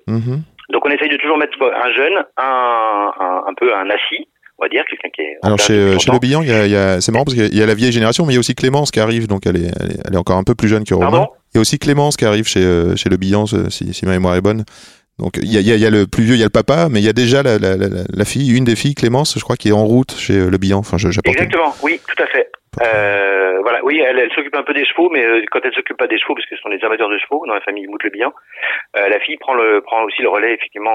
[0.73, 4.65] Donc on essaye de toujours mettre un jeune, un, un, un peu un assis, on
[4.65, 5.37] va dire, quelqu'un qui est.
[5.43, 6.19] Alors chez, euh, chez Le longtemps.
[6.19, 7.93] Bihan, il y a, il y a- c'est marrant parce qu'il y a la vieille
[7.93, 10.15] génération, mais il y a aussi Clémence qui arrive, donc elle est, elle est, elle
[10.15, 11.27] est encore un peu plus jeune que Romain.
[11.55, 14.13] Il y a aussi Clémence qui arrive chez, euh, chez Le ce- si, si ma
[14.13, 14.65] mémoire est bonne.
[15.19, 16.89] Donc il y, a, il y a- le plus vieux, il y a le papa,
[16.91, 19.43] mais il y a déjà la, la, la, la fille, une des filles, Clémence, je
[19.43, 20.79] crois, qui est en route chez euh, Le Bihan.
[20.79, 21.09] Enfin, je-.
[21.25, 22.51] Exactement, oui, tout à fait.
[22.83, 25.97] Euh, voilà, oui, elle, elle s'occupe un peu des chevaux, mais euh, quand elle s'occupe
[25.97, 28.03] pas des chevaux, parce que ce sont des amateurs de chevaux dans la famille mout
[28.03, 30.93] le euh, la fille prend le prend aussi le relais effectivement,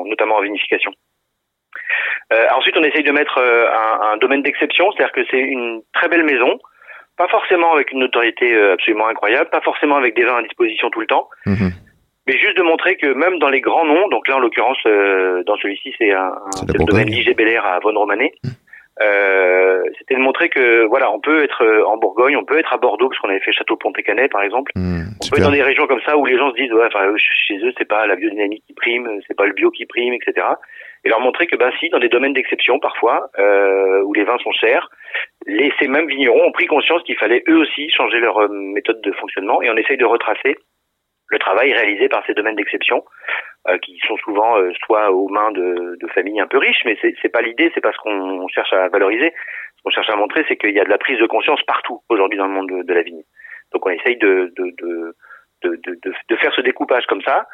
[0.00, 0.92] en, notamment en vinification.
[2.32, 5.82] Euh, ensuite, on essaye de mettre euh, un, un domaine d'exception, c'est-à-dire que c'est une
[5.94, 6.58] très belle maison
[7.16, 10.90] pas forcément avec une notoriété euh, absolument incroyable, pas forcément avec des vins à disposition
[10.90, 11.70] tout le temps, Mhm.
[12.26, 15.44] mais juste de montrer que même dans les grands noms, donc là en l'occurrence euh,
[15.44, 18.32] dans celui-ci c'est un, un- C'est c'est le domaine Belair à Von Romanet.
[19.02, 22.72] Euh, c'était de montrer que voilà, on peut être euh, en Bourgogne, on peut être
[22.72, 24.70] à Bordeaux parce qu'on avait fait Château Pontet-Canet par exemple.
[24.76, 25.06] Mhm.
[25.22, 27.04] On peut être dans des régions comme ça où les gens se disent ouais, enfin,
[27.06, 30.14] ch- chez eux c'est pas la biodynamique qui prime, c'est pas le bio qui prime,
[30.14, 30.46] etc.
[31.04, 34.38] Et leur montrer que ben si, dans des domaines d'exception parfois euh, où les vins
[34.38, 34.88] sont chers,
[35.46, 39.00] les, ces mêmes vignerons ont pris conscience qu'il fallait eux aussi changer leur euh, méthode
[39.02, 40.56] de fonctionnement et on essaye de retracer
[41.28, 43.04] le travail réalisé par ces domaines d'exception
[43.68, 46.96] euh, qui sont souvent euh, soit aux mains de, de familles un peu riches, mais
[47.00, 49.32] c'est c'est pas l'idée, c'est pas ce qu'on cherche à valoriser.
[49.76, 52.00] Ce qu'on cherche à montrer, c'est qu'il y a de la prise de conscience partout
[52.08, 53.22] aujourd'hui dans le monde de, de la vigne.
[53.72, 55.14] Donc on essaye de, de,
[55.62, 57.46] de, faire ce découpage comme ça.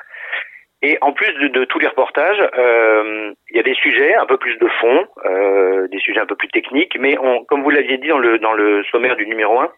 [0.83, 4.27] Et en plus de, de tous les reportages, euh, il y a des sujets un
[4.27, 7.71] peu plus de fond, euh, des sujets un peu plus techniques, mais on, comme vous
[7.71, 9.71] l'aviez dit dans le, dans le sommaire du numéro 1,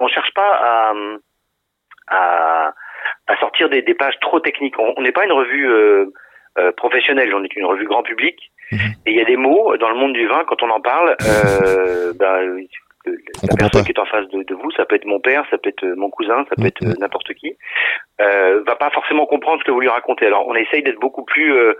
[0.00, 0.94] on cherche pas à,
[2.08, 2.72] à,
[3.26, 4.78] à sortir des, des pages trop techniques.
[4.78, 6.06] On n'est pas une revue euh,
[6.58, 8.36] euh, professionnelle, on est une revue grand public.
[8.72, 8.78] Mhm.
[9.06, 11.16] Et il y a des mots dans le monde du vin, quand on en parle,
[11.22, 12.60] euh, euh,
[13.06, 13.10] On
[13.50, 13.84] la personne pas.
[13.84, 15.84] qui est en face de, de vous, ça peut être mon père, ça peut être
[15.96, 16.66] mon cousin, ça peut Mhm.
[16.68, 17.56] être euh, n'importe qui,
[18.20, 20.26] euh, va pas forcément comprendre ce que vous lui racontez.
[20.26, 21.74] Alors on essaye d'être beaucoup plus euh,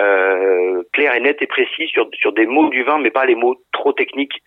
[0.00, 3.36] euh, clair et net et précis sur, sur des mots du vin, mais pas les
[3.36, 4.42] mots trop techniques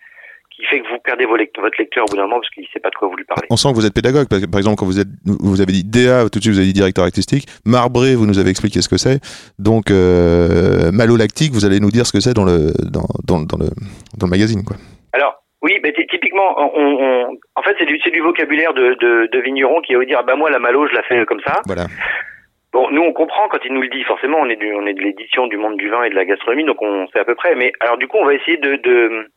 [0.58, 2.80] qui fait que vous perdez vos votre lecteur au bout d'un moment parce qu'il sait
[2.80, 3.46] pas de quoi vous lui parlez.
[3.50, 5.70] On sent que vous êtes pédagogue, parce que par exemple, quand vous êtes, vous avez
[5.72, 7.46] dit DA, tout de suite vous avez dit directeur artistique.
[7.64, 9.20] Marbré, vous nous avez expliqué ce que c'est.
[9.60, 13.56] Donc, euh, malolactique, vous allez nous dire ce que c'est dans le, dans, dans, dans
[13.58, 13.70] le,
[14.18, 14.76] dans le magazine, quoi.
[15.12, 19.28] Alors, oui, mais ty- typiquement, on, on- en fait, c'est du, du vocabulaire de, de,
[19.32, 21.40] de vigneron qui va vous dire, ah bah moi, la malo, je la fais comme
[21.46, 21.60] ça.
[21.66, 21.86] Voilà.
[22.72, 24.94] Bon, nous, on comprend quand il nous le dit, forcément, on est, du, on est
[24.94, 27.34] de l'édition du monde du vin et de la gastronomie, donc on sait à peu
[27.34, 27.54] près.
[27.54, 29.30] Mais alors, du coup, on va essayer de, de,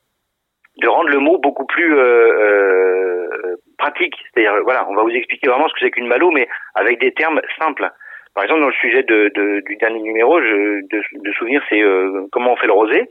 [0.82, 4.15] de rendre le mot beaucoup plus euh, euh, pratique.
[4.34, 7.13] C'est-à-dire, voilà, on va vous expliquer vraiment ce que c'est qu'une malo, mais avec des
[7.13, 7.89] termes simples.
[8.34, 11.82] Par exemple, dans le sujet de, de- du dernier numéro, je, de, de souvenir, c'est
[11.82, 13.10] euh, comment on fait le rosé.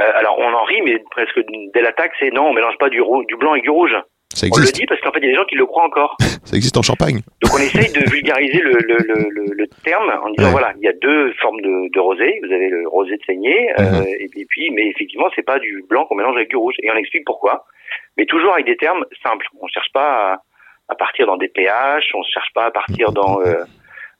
[0.00, 1.40] Euh, alors, on en rit, mais presque
[1.74, 3.96] dès l'attaque, c'est non, on mélange pas du, du blanc et du rouge.
[4.34, 5.84] Ça On le dit parce qu'en fait, il y a des gens qui le croient
[5.84, 6.16] encore.
[6.44, 7.20] Ça existe en Champagne.
[7.42, 10.50] Donc on essaye de vulgariser le, le, le, terme en disant Ouais.
[10.52, 13.70] voilà il y a deux formes de, de rosé vous avez le rosé de saignée
[13.78, 14.06] euh, Mhm.
[14.18, 16.74] et, puis, et puis mais effectivement c'est pas du blanc qu'on mélange avec du rouge
[16.82, 17.64] et on explique pourquoi
[18.16, 20.42] mais toujours avec des termes simples on cherche pas à,
[20.88, 23.54] à partir dans des pH on cherche pas à partir dans euh,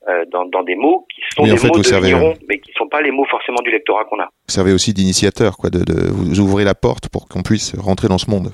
[0.09, 2.73] euh, dans, dans des mots qui sont des fait, mots de servez, vignerons mais qui
[2.77, 5.69] sont pas les mots forcément du lectorat qu'on a Vous servez aussi d'initiateur, quoi.
[5.71, 8.51] De, de, vous ouvrez la porte pour qu'on puisse rentrer dans ce monde.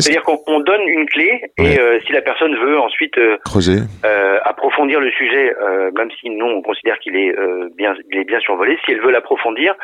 [0.00, 1.80] C'est-à-dire qu'on on donne une clé et Ouais.
[1.80, 5.54] euh, si la personne veut ensuite euh, creuser euh, approfondir le sujet,
[5.96, 7.34] même si nous on considère qu'il est
[7.76, 8.78] bien, il est bien survolé.
[8.84, 9.74] Si elle veut l'approfondir,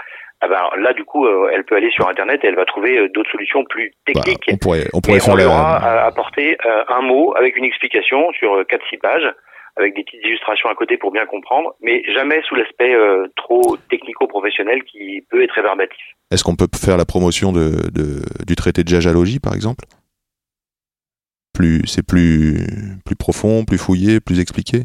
[0.40, 2.96] ah ben, là du coup, euh, elle peut aller sur internet et elle va trouver
[2.98, 4.44] euh, d'autres solutions plus Bah, techniques.
[4.52, 6.02] On pourrait, on et pourrait on faire lui aura la.
[6.02, 9.28] à- apporté euh, un mot avec une explication sur euh, 4-6 pages,
[9.76, 12.94] avec des petites illustrations à côté pour bien comprendre, mais jamais sous l'aspect
[13.36, 16.00] trop technico-professionnel qui peut être réverbatif.
[16.32, 19.84] Est-ce qu'on peut faire la promotion de, de, du traité de jajalogie, par exemple?
[21.58, 22.56] Plus, C'est plus,
[23.04, 24.84] plus profond, plus fouillé, plus expliqué?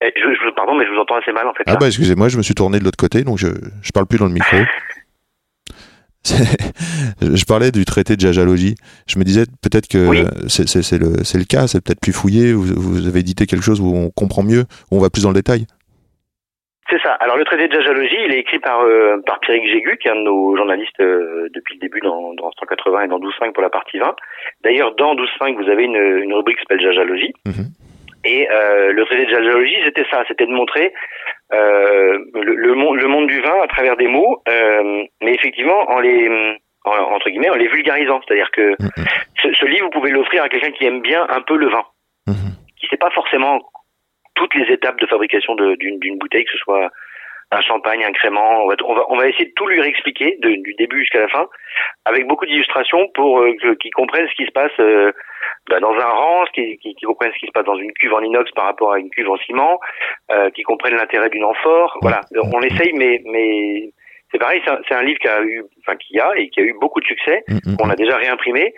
[0.00, 1.64] Et je, je- pardon, mais je vous entends assez mal en fait.
[1.66, 1.76] Ah là.
[1.78, 3.48] bah excusez-moi, je me suis tourné de l'autre côté, donc je
[3.82, 4.56] je parle plus dans le micro.
[7.22, 8.74] Je parlais du traité de jajalogie.
[9.06, 10.24] Je me disais peut-être que Oui.
[10.48, 13.86] c'est le, le cas, c'est peut-être plus fouillé, vous, vous avez édité quelque chose où
[13.94, 15.66] on comprend mieux, où on va plus dans le détail.
[16.90, 17.12] C'est ça.
[17.20, 20.10] Alors le traité de jajalogie, il est écrit par euh, par Pierrick Jégu, qui est
[20.10, 23.62] un de nos journalistes euh, depuis le début dans, dans 180 et dans 12.5 pour
[23.62, 24.16] la partie 20.
[24.64, 27.34] D'ailleurs, dans 12.5, vous avez une, une rubrique qui s'appelle jajalogie.
[27.44, 27.66] Mhm.
[28.24, 30.92] Et euh, le traité de jajalogie, c'était ça, c'était de montrer
[31.52, 35.90] euh, le, le, monde, le monde du vin à travers des mots, euh, mais effectivement
[35.90, 36.28] en les
[36.84, 38.20] en- entre guillemets en les vulgarisant.
[38.26, 39.04] C'est-à-dire que Mhm.
[39.42, 41.84] ce, ce livre, vous pouvez l'offrir à quelqu'un qui aime bien un peu le vin
[42.26, 42.52] Mhm.
[42.80, 43.60] qui sait pas forcément
[44.38, 46.88] toutes les étapes de fabrication d'une bouteille, que ce soit
[47.50, 48.50] un champagne, un crément.
[48.64, 51.20] On va, on va, on va essayer de tout lui réexpliquer de- du début jusqu'à
[51.20, 51.46] la fin,
[52.04, 55.12] avec beaucoup d'illustrations pour euh, que- qu'il comprenne ce qui se passe euh,
[55.70, 58.12] bah, dans un rang, qu'il qu'il- qu'il comprenne ce qui se passe dans une cuve
[58.12, 59.80] en inox par rapport à une cuve en ciment,
[60.30, 61.96] euh, qu'il comprenne l'intérêt d'une amphore.
[62.02, 62.20] Voilà,
[62.52, 63.90] on essaye, mais mais
[64.30, 66.62] c'est pareil, c'est un, un livre qui a eu, enfin qui a et qui a
[66.64, 67.76] eu beaucoup de succès Mhm.
[67.78, 68.74] qu'on a déjà réimprimé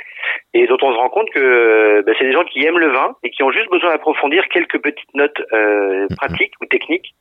[0.54, 3.16] et dont on se rend compte que bah, c'est des gens qui aiment le vin
[3.22, 7.14] et qui ont juste besoin d'approfondir quelques petites notes euh, pratiques ou techniques,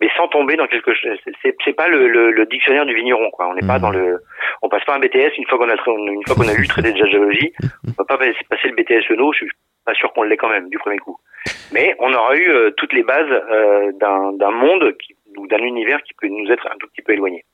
[0.00, 1.18] mais sans tomber dans quelque chose.
[1.42, 3.48] c'est- pas le, le, le dictionnaire du vigneron, quoi.
[3.48, 4.20] On n'est pas dans le,
[4.62, 6.68] on passe pas un BTS une fois qu'on a une fois qu'on a lu le
[6.68, 7.52] traité de jajologie.
[7.98, 9.32] On va pas passer le BTS Leno.
[9.32, 9.50] Je suis
[9.84, 11.18] pas sûr qu'on l'ait quand même du premier coup.
[11.72, 15.58] Mais on aura eu euh, toutes les bases euh, d'un d'un monde qui, ou d'un
[15.58, 17.44] univers qui peut nous être un tout petit peu éloigné.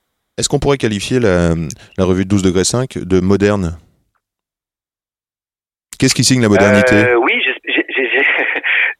[0.43, 1.55] Est-ce qu'on pourrait qualifier la,
[1.99, 3.79] la revue de 12 degrés 5 de moderne?
[6.01, 6.97] Qu'est-ce qui signe la modernité?
[6.97, 7.31] Euh, oui,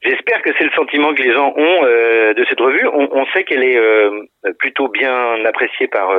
[0.03, 2.87] j'espère que c'est le sentiment que les gens ont euh, de cette revue.
[2.87, 4.25] On, on sait qu'elle est euh,
[4.61, 6.11] plutôt bien appréciée par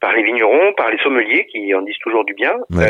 [0.00, 2.54] par les vignerons, par les sommeliers qui en disent toujours du bien.
[2.70, 2.88] Ouais.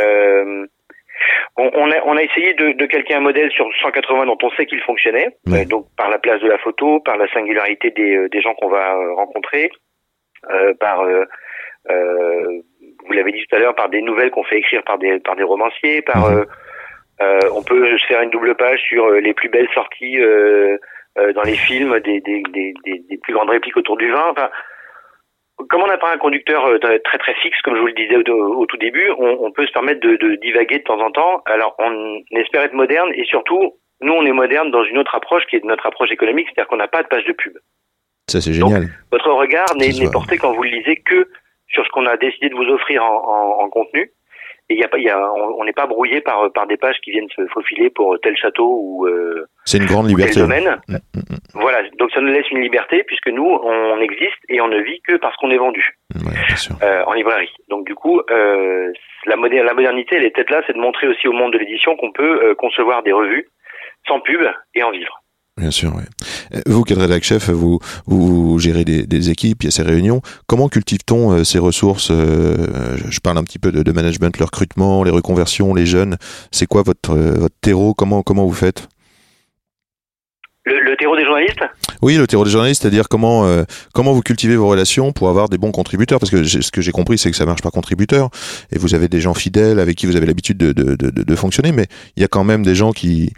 [1.57, 4.51] On, on a, on a essayé de, de calquer un modèle sur 180 dont on
[4.51, 5.65] sait qu'il fonctionnait, Ouais.
[5.65, 8.95] Donc par la place de la photo, par la singularité des, des gens qu'on va
[9.17, 9.69] rencontrer,
[10.81, 11.25] par euh,
[11.91, 12.61] euh,
[13.07, 15.37] vous l'avez dit tout à l'heure, par des nouvelles qu'on fait écrire par des par
[15.37, 16.39] des romanciers, par Mhm.
[16.39, 16.45] euh,
[17.23, 20.79] euh, on peut se faire une double page sur euh, les plus belles sorties euh,
[21.19, 24.29] euh, dans les films, des, des, des, des, plus grandes répliques autour du vin.
[24.31, 24.49] Enfin,
[25.69, 28.17] comme on n'a pas un conducteur euh, très très fixe, comme je vous le disais
[28.17, 31.11] au, au tout début, on, on peut se permettre de, de divaguer de temps en
[31.11, 31.43] temps.
[31.45, 35.45] Alors, on espère être moderne et surtout, nous, on est moderne dans une autre approche
[35.47, 37.53] qui est notre approche économique, c'est-à-dire qu'on n'a pas de page de pub.
[38.31, 38.89] Ça, c'est génial.
[39.13, 41.29] Votre regard n'est porté quand vous le lisez que
[41.69, 44.13] sur ce qu'on a décidé de vous offrir en, en, en contenu.
[44.69, 45.19] Et y a y a,
[45.59, 48.69] on n'est pas brouillé par par des pages qui viennent se faufiler pour tel château
[48.81, 50.41] ou, euh, C'est une grande ou tel liberté.
[50.41, 50.81] domaine.
[50.87, 51.37] Mm, mm, mm.
[51.55, 55.01] Voilà, donc ça nous laisse une liberté puisque nous on existe et on ne vit
[55.09, 56.31] que parce qu'on est vendu Ouais,
[56.85, 57.53] euh, en librairie.
[57.69, 58.93] Donc du coup, euh,
[59.27, 61.97] la, la modernité, elle est peut-être là, c'est de montrer aussi au monde de l'édition
[61.97, 63.49] qu'on peut euh, concevoir des revues
[64.07, 64.41] sans pub
[64.77, 65.21] et en vivre.
[65.57, 66.05] Bien sûr, oui.
[66.55, 69.71] Euh, Vous, qui êtes rédac chef, vous, vous gérez des, des équipes, il y a
[69.71, 70.21] ces réunions.
[70.47, 74.45] Comment cultive-t-on euh, ces ressources euh, je- parle un petit peu de, de management, le
[74.45, 76.17] recrutement, les reconversions, les jeunes.
[76.51, 77.95] C'est quoi votre, euh, votre terreau?
[77.95, 78.89] Comment, comment vous faites?
[80.67, 81.61] Le, le terreau des journalistes?
[82.03, 85.49] Oui, le terreau des journalistes, c'est-à-dire comment, euh, comment vous cultivez vos relations pour avoir
[85.49, 86.19] des bons contributeurs?
[86.21, 88.29] Parce que ce que j'ai compris, c'est que ça marche par contributeur.
[88.71, 91.23] Et vous avez des gens fidèles avec qui vous avez l'habitude de, de, de, de-
[91.23, 91.73] de fonctionner.
[91.73, 91.87] Mais
[92.17, 93.33] il y a quand même des gens qui,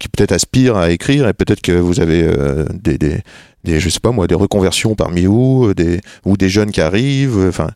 [0.00, 3.18] qui peut-être aspirent à écrire et peut-être que vous avez euh, des, des,
[3.64, 6.80] des, je sais pas moi, des reconversions parmi vous, euh, des, ou des jeunes qui
[6.80, 7.38] arrivent.
[7.38, 7.68] euh, Enfin,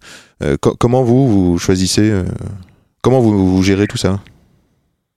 [0.42, 2.24] euh, co- comment vous, vous choisissez euh,
[3.02, 4.18] Comment vous, vous gérez tout ça?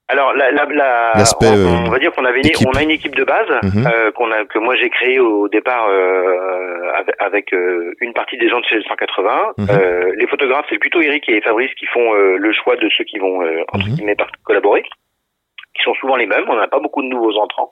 [0.09, 2.67] Alors, la, la, la- L'aspect, on, on va dire qu'on avait une, équipe.
[2.67, 3.83] on a une équipe de base Mhm.
[4.15, 5.87] qu'on a, que moi j'ai créée au départ
[6.97, 7.51] avec, avec,
[8.01, 9.53] une partie des gens de chez le 180.
[9.57, 9.67] Mhm.
[10.17, 13.39] Les photographes, c'est plutôt Eric et Fabrice qui font le choix de ceux qui vont
[13.73, 13.95] entre Mhm.
[13.95, 14.15] guillemets
[14.45, 14.83] collaborer,
[15.77, 16.45] qui sont souvent les mêmes.
[16.49, 17.71] On n'a pas beaucoup de nouveaux entrants.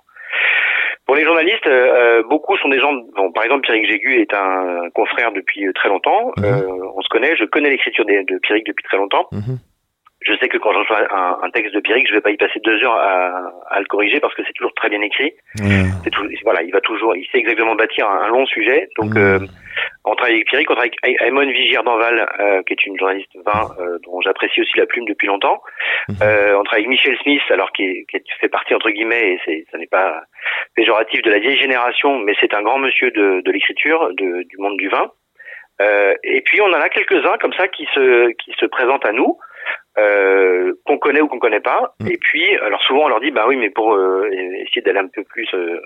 [1.06, 2.92] Pour les journalistes, euh, euh, beaucoup sont des gens.
[3.16, 6.32] Bon, par exemple, Pierrick Jégu est un confrère depuis euh, très longtemps.
[6.38, 6.46] Mhm.
[6.46, 7.36] Euh, on se connaît.
[7.36, 9.60] Je connais l'écriture des- de Pierrick depuis très longtemps Mhm.
[10.26, 12.38] Je sais que quand je reçois un, un texte de Pierrick, je vais pas y
[12.38, 15.34] passer deux heures à, à le corriger parce que c'est toujours très bien écrit.
[16.04, 18.90] C'est tout, voilà, il va toujours, il sait exactement bâtir un, un long sujet.
[19.00, 19.40] Donc, euh,
[20.04, 23.32] on travaille avec Pierrick, on travaille avec Aymon Vigier d'Anval, euh, qui est une journaliste
[23.46, 25.62] vin euh, dont j'apprécie aussi la plume depuis longtemps.
[26.22, 29.40] Euh, on travaille avec Michel Smith, alors qui, est- qui fait partie entre guillemets, et
[29.46, 30.22] c'est, ça n'est pas
[30.76, 34.78] péjoratif de la vieille génération, mais c'est un grand monsieur de, de l'écriture, du monde
[34.78, 35.12] du vin.
[35.82, 39.12] Euh, et puis on en a quelques-uns comme ça qui se qui se présentent à
[39.12, 39.38] nous,
[39.98, 41.96] euh, qu'on connaît ou qu'on connaît pas.
[42.00, 42.08] Mm.
[42.12, 45.08] Et puis alors souvent on leur dit bah oui mais pour euh, essayer d'aller un
[45.08, 45.80] peu plus, euh,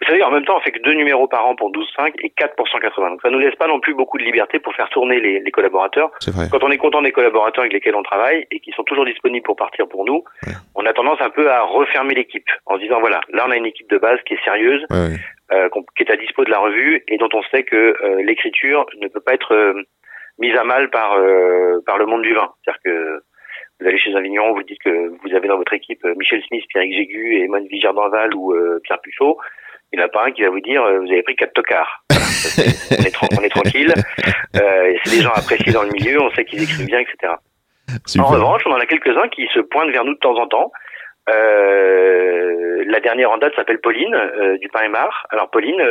[0.00, 2.30] vous savez en même temps on fait que deux numéros par an pour 12,5 et
[2.30, 3.10] 4 pour 180.
[3.10, 5.50] Donc ça nous laisse pas non plus beaucoup de liberté pour faire tourner les, les
[5.50, 6.10] collaborateurs.
[6.20, 6.46] C'est vrai.
[6.50, 9.44] Quand on est content des collaborateurs avec lesquels on travaille et qui sont toujours disponibles
[9.44, 10.52] pour partir pour nous, Ouais.
[10.74, 13.56] on a tendance un peu à refermer l'équipe en se disant voilà là on a
[13.56, 15.16] une équipe de base qui est sérieuse Ouais, ouais.
[15.52, 18.86] euh, qui est à dispo de la revue et dont on sait que euh, l'écriture
[19.00, 19.74] ne peut pas être euh,
[20.38, 22.48] mise à mal par euh, par le monde du vin.
[22.64, 23.22] C'est-à-dire que
[23.82, 26.40] vous allez chez un vigneron, vous dites que vous avez dans votre équipe euh, Michel
[26.46, 29.38] Smith, Pierrick Jégu, Emmanuel Vigère d'Anval ou euh, Pierre Puceau.
[29.92, 31.52] Il n'y en a pas un qui va vous dire euh, vous avez pris quatre
[31.52, 32.04] tocards.
[32.10, 32.24] Voilà,
[32.98, 33.92] on, est tran- on est tranquille.
[34.54, 37.32] Euh, c'est des gens appréciés dans le milieu, on sait qu'ils écrivent bien, etc.
[38.04, 38.26] Super.
[38.26, 40.70] En revanche, on en a quelques-uns qui se pointent vers nous de temps en temps.
[41.26, 44.14] La dernière en date s'appelle Pauline
[44.60, 45.26] du Pain et Mar.
[45.30, 45.82] Alors Pauline,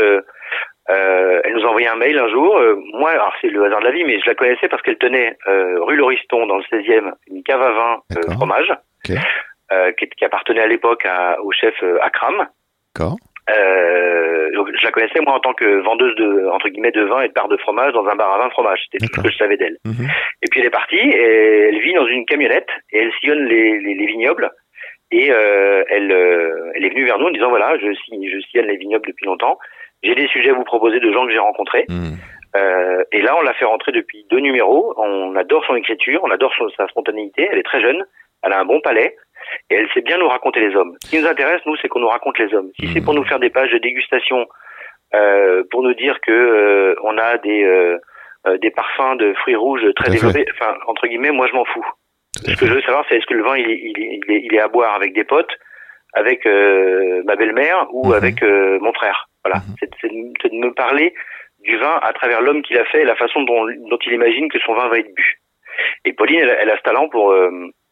[0.90, 2.58] euh, elle nous a envoyé un mail un jour.
[2.58, 4.98] Euh, moi, alors c'est le hasard de la vie, mais je la connaissais parce qu'elle
[4.98, 8.72] tenait euh, rue Lauriston dans le 16e une cave à vin euh, fromage
[9.08, 9.16] Ok.
[9.72, 11.08] euh, qui, qui appartenait à l'époque
[11.44, 12.48] au chef euh, Akram.
[12.96, 13.18] D'accord.
[13.50, 17.22] Euh, donc je la connaissais moi en tant que vendeuse de entre guillemets de vin
[17.22, 18.80] et de part de fromage dans un bar à vin fromage.
[18.92, 19.78] C'était tout ce que je savais d'elle.
[19.86, 20.08] Mhm.
[20.44, 23.80] Et puis elle est partie, et elle vit dans une camionnette et elle sillonne les,
[23.80, 24.50] les, les vignobles.
[25.12, 26.12] Et euh, elle,
[26.76, 27.94] elle est venue vers nous en disant voilà, je
[28.50, 29.58] sillonne les vignobles depuis longtemps.
[30.04, 31.86] J'ai des sujets à vous proposer de gens que j'ai rencontrés.
[31.90, 32.18] Mhm.
[32.56, 34.94] Euh, et là, on l'a fait rentrer depuis deux numéros.
[34.98, 37.48] On adore son écriture, on adore son- sa spontanéité.
[37.52, 38.04] Elle est très jeune,
[38.44, 39.16] elle a un bon palais
[39.70, 40.96] et elle sait bien nous raconter les hommes.
[41.04, 42.70] Ce qui nous intéresse, nous, c'est qu'on nous raconte les hommes.
[42.80, 44.48] Si c'est pour nous faire des pages de dégustation,
[45.14, 47.98] euh, pour nous dire que euh, on a des euh,
[48.48, 51.86] euh, des parfums de fruits rouges très développés, enfin entre guillemets, moi je m'en fous.
[52.36, 54.54] Ce que je veux savoir, c'est est-ce que le vin il est, il est, il
[54.56, 55.52] est, à boire avec des potes,
[56.14, 58.14] avec euh, ma belle-mère ou Mhm.
[58.14, 59.28] avec euh, mon frère?
[59.44, 59.76] Voilà, Mhm.
[59.80, 61.14] c'est de, me parler
[61.64, 64.50] du vin à travers l'homme qui l'a fait et la façon dont, dont il imagine
[64.50, 65.40] que son vin va être bu.
[66.06, 67.50] Et Pauline, elle, elle a ce talent pour, euh,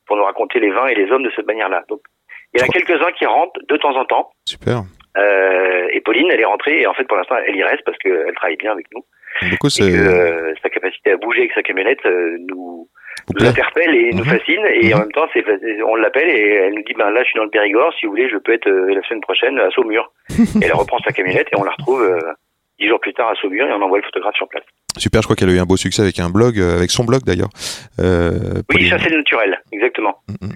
[0.07, 1.83] pour nous raconter les vins et les hommes de cette manière-là.
[1.89, 2.01] Donc,
[2.53, 4.31] il y en a quelques-uns qui rentrent de temps en temps.
[4.45, 4.81] Super.
[5.17, 7.97] Euh, et Pauline, elle est rentrée et en fait, pour l'instant, elle y reste parce
[7.99, 9.03] qu'elle travaille bien avec nous.
[9.51, 9.83] Beaucoup, Et c'est.
[9.91, 12.87] que euh, sa capacité à bouger avec sa camionnette euh, nous,
[13.37, 14.29] nous interpelle et nous Mhm.
[14.37, 14.65] fascine.
[14.73, 15.03] Et en Mhm.
[15.03, 15.43] même temps, c'est,
[15.83, 17.93] on l'appelle et elle nous dit, ben là, je suis dans le Périgord.
[17.99, 20.11] Si vous voulez, je peux être euh, la semaine prochaine à Saumur.
[20.61, 22.19] et elle reprend sa camionnette et on la retrouve euh,
[22.79, 24.63] dix jours plus tard à Saumur et on envoie le photographe sur place.
[24.97, 27.03] Super, je crois qu'elle a eu un beau succès avec un blog, euh, avec son
[27.05, 27.49] blog d'ailleurs.
[27.99, 30.15] Euh, Oui, chasser le naturel, exactement.
[30.27, 30.51] Mhm.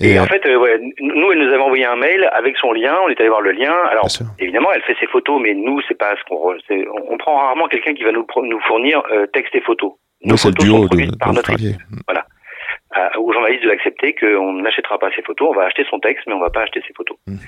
[0.00, 2.72] Et, Et, en fait, euh, ouais, nous, elle nous avait envoyé un mail avec son
[2.72, 2.96] lien.
[3.04, 3.74] On est allé voir le lien.
[3.90, 4.06] Alors,
[4.38, 6.54] évidemment, elle fait ses photos, mais nous, c'est pas ce qu'on.
[6.66, 8.26] c'est- On, on prend rarement quelqu'un qui va nous,
[8.66, 9.92] fournir euh, texte et photos.
[10.24, 11.76] Nos photos sont duo de, produites par notre d'Australie.
[12.94, 16.24] à- aux journalistes de l'accepter qu'on n'achètera pas ses photos, on va acheter son texte,
[16.26, 17.16] mais on va pas acheter ses photos.
[17.26, 17.38] Mhm.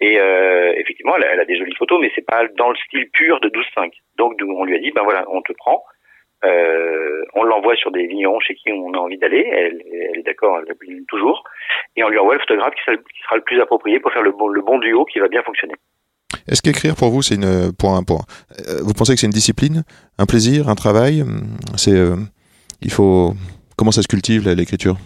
[0.00, 2.76] Et euh, effectivement, elle, a- elle a des jolies photos, mais c'est pas dans le
[2.76, 3.92] style pur de 12-5.
[4.16, 5.84] Donc on lui a dit, ben voilà, on te prend,
[6.44, 10.22] euh, on l'envoie sur des vignerons chez qui on a envie d'aller, elle, elle est
[10.22, 11.44] d'accord, elle appuie toujours,
[11.96, 14.22] et on lui envoie le photographe qui sera, qui sera le plus approprié pour faire
[14.22, 15.74] le bon, le bon duo qui va bien fonctionner.
[16.48, 18.24] Est-ce qu'écrire pour vous, c'est une pour un pour
[18.68, 19.82] euh, vous pensez que c'est une discipline,
[20.18, 21.22] un plaisir, un travail?
[21.22, 21.42] Hum,
[21.76, 22.16] C'est euh,
[22.82, 23.34] il faut
[23.76, 24.96] comment ça se cultive l'écriture?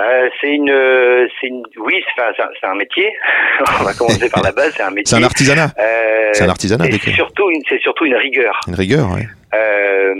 [0.00, 3.12] Euh, c'est une, euh, c'est une, oui, c'est enfin, c'est un, c'est un métier.
[3.80, 5.04] on va commencer par la base, c'est un métier.
[5.06, 5.68] C'est un artisanat.
[5.78, 7.14] Euh, C'est un artisanat d'écrire.
[7.14, 8.58] surtout, une- c'est surtout une rigueur.
[8.66, 9.06] Une rigueur.
[9.54, 10.14] Euh,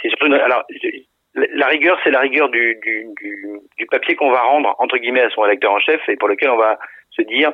[0.00, 0.64] c'est surtout une- alors
[1.54, 5.20] la rigueur, c'est la rigueur du, du, du, du papier qu'on va rendre entre guillemets
[5.22, 6.78] à son rédacteur en chef et pour lequel on va
[7.10, 7.52] se dire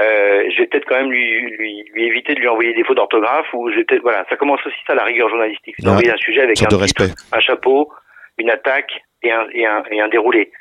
[0.00, 2.96] euh, je vais peut-être quand même lui, lui, lui éviter de lui envoyer des fautes
[2.96, 6.10] d'orthographe ou je vais peut-être voilà ça commence aussi ça la rigueur journalistique c'est d'envoyer
[6.12, 7.36] un sujet avec un sorte de titre, respect.
[7.36, 7.92] un chapeau
[8.38, 10.52] une attaque et un, et un, et un déroulé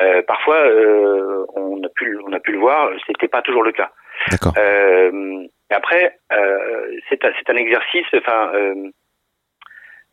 [0.00, 3.62] euh, parfois euh, on a pu le- on a pu le voir c'était pas toujours
[3.62, 3.90] le cas
[4.30, 4.52] D'accord.
[4.58, 8.06] euh, après, euh, c'est un, c'est un exercice.
[8.14, 8.74] Enfin, euh,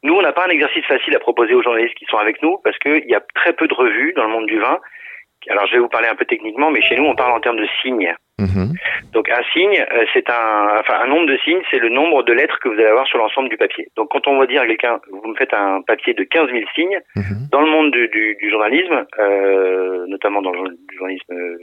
[0.03, 2.57] nous, on n'a pas un exercice facile à proposer aux journalistes qui sont avec nous
[2.63, 4.79] parce qu'il y a très peu de revues dans le monde du vin.
[5.49, 7.57] Alors, je vais vous parler un peu techniquement, mais chez nous, on parle en termes
[7.57, 8.13] de signes.
[8.39, 8.73] Mhm.
[9.13, 12.33] Donc, un signe, euh, c'est un, enfin, un nombre de signes, c'est le nombre de
[12.33, 13.87] lettres que vous allez avoir sur l'ensemble du papier.
[13.95, 16.63] Donc, quand on va dire à quelqu'un, vous me faites un papier de 15 000
[16.75, 17.47] signes, Mhm.
[17.51, 21.57] dans le monde du, du, du journalisme, euh, notamment dans le du journalisme euh,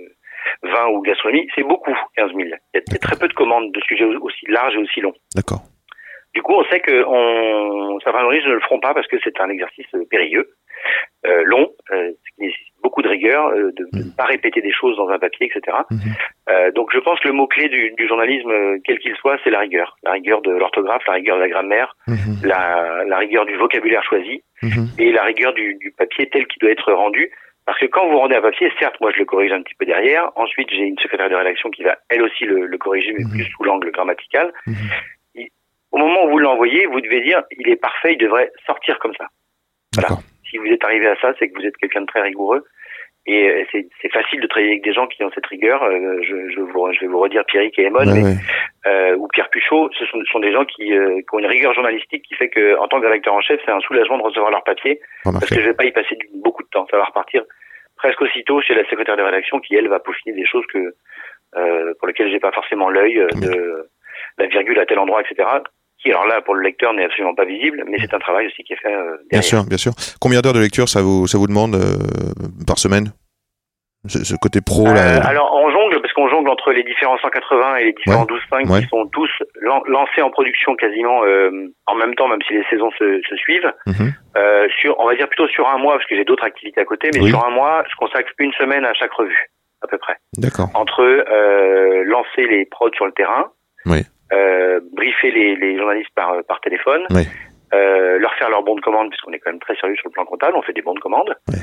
[0.62, 2.40] vin ou gastronomie, c'est beaucoup, 15 000.
[2.40, 5.14] Il y a- très peu de commandes de sujets aussi larges et aussi longs.
[5.34, 5.60] D'accord.
[6.34, 9.38] Du coup, on sait que on, certains journalistes ne le feront pas parce que c'est
[9.40, 10.48] un exercice périlleux,
[11.26, 14.60] euh, long, euh, ce qui nécessite beaucoup de rigueur, euh, de de ne pas répéter
[14.60, 15.76] des choses dans un papier, etc.
[15.90, 15.98] Mhm.
[16.50, 18.52] Euh, donc, je pense que le mot-clé du, du journalisme,
[18.84, 19.96] quel qu'il soit, c'est la rigueur.
[20.02, 22.40] La rigueur de l'orthographe, la rigueur de la grammaire, Mhm.
[22.44, 24.88] la, la rigueur du vocabulaire choisi Mhm.
[24.98, 27.30] et la rigueur du, du papier tel qu'il doit être rendu.
[27.64, 29.84] Parce que quand vous rendez un papier, certes, moi je le corrige un petit peu
[29.86, 30.32] derrière.
[30.34, 33.44] Ensuite, j'ai une secrétaire de rédaction qui va elle aussi le, le corriger, mais plus
[33.44, 34.52] sous l'angle grammatical.
[35.36, 35.48] Il-
[35.92, 39.14] au moment où vous l'envoyez, vous devez dire, il est parfait, il devrait sortir comme
[39.14, 39.26] ça.
[39.94, 40.08] Voilà.
[40.52, 42.62] Si vous êtes arrivé à ça, c'est que vous êtes quelqu'un de très rigoureux.
[43.24, 45.82] Et euh, c'est c'est facile de travailler avec des gens qui ont cette rigueur.
[45.84, 48.34] Euh, je, je, vous, je vais vous redire Pierrick et Emone, Ouais, mais ouais.
[48.86, 51.46] euh, ou Pierre Puchot, ce sont, ce sont des gens qui, euh, qui ont une
[51.46, 54.24] rigueur journalistique qui fait que, en tant que rédacteur en chef, c'est un soulagement de
[54.24, 55.54] recevoir leur papier parce Remarqué.
[55.54, 56.86] que je vais pas y passer du- beaucoup de temps.
[56.90, 57.44] Ça va repartir
[57.96, 60.92] presque aussitôt chez la secrétaire de rédaction qui elle va peaufiner des choses que
[61.56, 63.88] euh, pour lesquelles j'ai pas forcément l'œil euh, de
[64.38, 65.48] la virgule à tel endroit, etc.
[66.02, 68.62] Qui alors là pour le lecteur n'est absolument pas visible, mais c'est un travail aussi
[68.64, 69.44] qui est fait euh, Bien derrière.
[69.44, 69.92] sûr, bien sûr.
[70.20, 71.96] Combien d'heures de lecture ça vous ça vous demande euh,
[72.66, 73.12] par semaine?
[74.08, 75.24] Ce, ce côté pro Euh, là.
[75.24, 78.80] alors on jongle parce qu'on jongle entre les différents 180 et les différents 12.5 ouais.
[78.82, 82.64] qui sont tous lan- lancés en production quasiment euh, en même temps, même si les
[82.68, 83.72] saisons se, se suivent.
[83.86, 84.12] Mhm.
[84.36, 86.84] Euh, sur, on va dire plutôt sur un mois parce que j'ai d'autres activités à
[86.84, 87.28] côté, mais Oui.
[87.30, 89.50] sur un mois, je consacre une semaine à chaque revue
[89.82, 90.16] à peu près.
[90.36, 90.68] D'accord.
[90.74, 93.52] Entre euh, lancer les prods sur le terrain,
[93.86, 94.02] Oui.
[94.32, 97.04] Euh, briefer les, les journalistes par par téléphone.
[97.10, 97.22] Oui.
[97.74, 100.12] Euh, leur faire leur bon de commande puisqu'on est quand même très sérieux sur le
[100.12, 101.54] plan comptable, on fait des bons de commande, Oui.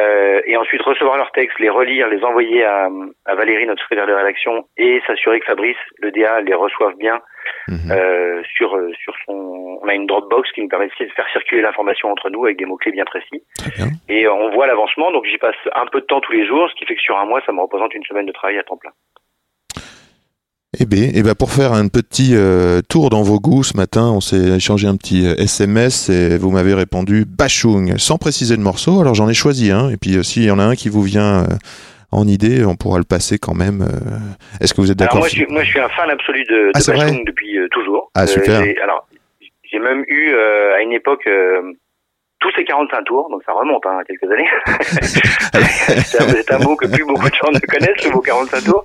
[0.00, 2.88] euh, et ensuite recevoir leurs textes, les relire, les envoyer à,
[3.24, 7.20] à Valérie, notre secrétaire de rédaction, et s'assurer que Fabrice, le DA, les reçoive bien
[7.90, 9.80] euh, sur euh, sur son.
[9.82, 12.64] On a une Dropbox qui nous permet de faire circuler l'information entre nous avec des
[12.64, 13.42] mots clés bien précis,
[13.76, 13.86] bien.
[14.08, 15.10] et euh, on voit l'avancement.
[15.10, 17.18] Donc j'y passe un peu de temps tous les jours, ce qui fait que sur
[17.18, 18.92] un mois, ça me représente une semaine de travail à temps plein.
[20.78, 24.10] Eh bien, eh ben pour faire un petit euh, tour dans vos goûts ce matin,
[24.10, 28.60] on s'est échangé un petit euh, SMS et vous m'avez répondu Bachung, sans préciser de
[28.62, 29.00] morceau.
[29.00, 31.02] Alors j'en ai choisi un, et puis euh, s'il y en a un qui vous
[31.02, 31.46] vient euh,
[32.10, 33.82] en idée, on pourra le passer quand même.
[33.82, 34.18] euh.
[34.60, 36.70] Est-ce que vous êtes d'accord moi je, suis, moi je suis un fan absolu de,
[36.74, 38.10] Ah, de Bachung depuis euh, toujours.
[38.14, 38.60] Ah, super.
[38.82, 39.08] alors
[39.70, 41.72] j'ai même eu euh, à une époque euh,
[42.46, 44.48] tous ces 45 tours, donc ça remonte hein, à quelques années.
[45.56, 48.84] c'est un, mot que plus beaucoup de gens ne connaissent, le mot 45 tours.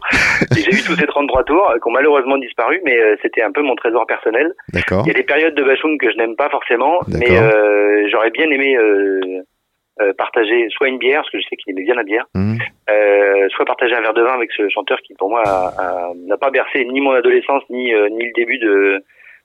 [0.55, 3.51] J'ai vu tous ces 33 tours euh, qui ont malheureusement disparu, mais euh, c'était un
[3.51, 4.53] peu mon trésor personnel.
[4.73, 5.03] D'accord.
[5.05, 8.31] Il y a des périodes de Bachung que je n'aime pas forcément, mais euh, j'aurais
[8.31, 9.19] bien aimé euh,
[10.01, 12.25] euh, partager soit une bière, parce que je sais qu'il aimait bien la bière,
[12.89, 15.43] euh, soit partager un verre de vin avec ce chanteur qui pour moi
[16.27, 19.03] n'a pas bercé ni mon adolescence ni ni le début de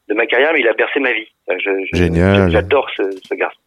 [0.09, 1.27] de ma carrière, mais il a bercé ma vie.
[1.49, 2.49] Je, je- Génial.
[2.49, 3.59] J'adore ce, ce garçon.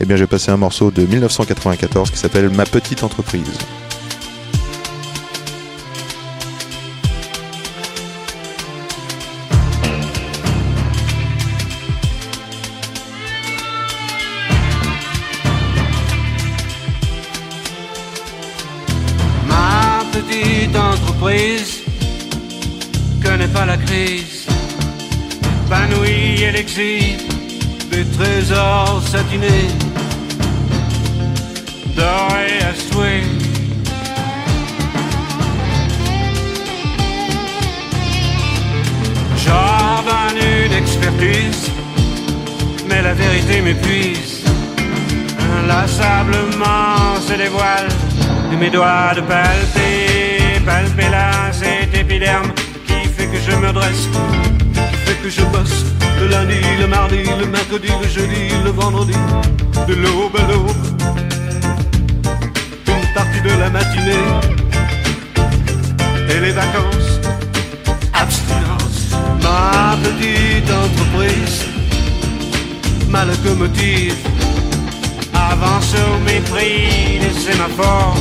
[0.00, 3.58] Eh bien, je vais passer un morceau de 1994 qui s'appelle Ma petite entreprise.
[19.46, 21.78] Ma petite entreprise
[23.22, 24.46] connaît pas la crise,
[25.66, 27.37] épanouie et l'exil
[27.90, 29.68] des trésors satinés,
[31.96, 33.22] dorés à souhait.
[39.44, 41.70] J'ordonne une expertise,
[42.88, 44.44] mais la vérité m'épuise.
[45.62, 47.88] Inlassablement se dévoile
[48.52, 52.52] et mes doigts de palper, palper là cet épiderme
[52.86, 54.08] qui fait que je me dresse,
[54.74, 59.18] qui fait que je bosse le lundi, le mardi, le mercredi, le jeudi, le vendredi,
[59.86, 60.70] de l'aube à l'aube,
[62.86, 64.26] une partie de la matinée
[66.30, 67.20] et les vacances,
[68.12, 71.64] abstinence, ma petite entreprise,
[73.08, 74.16] ma locomotive
[75.34, 78.16] avance au mépris des sémaphores,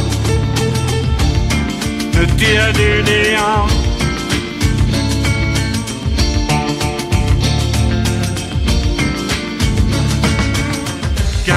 [2.13, 3.86] me tire du néant.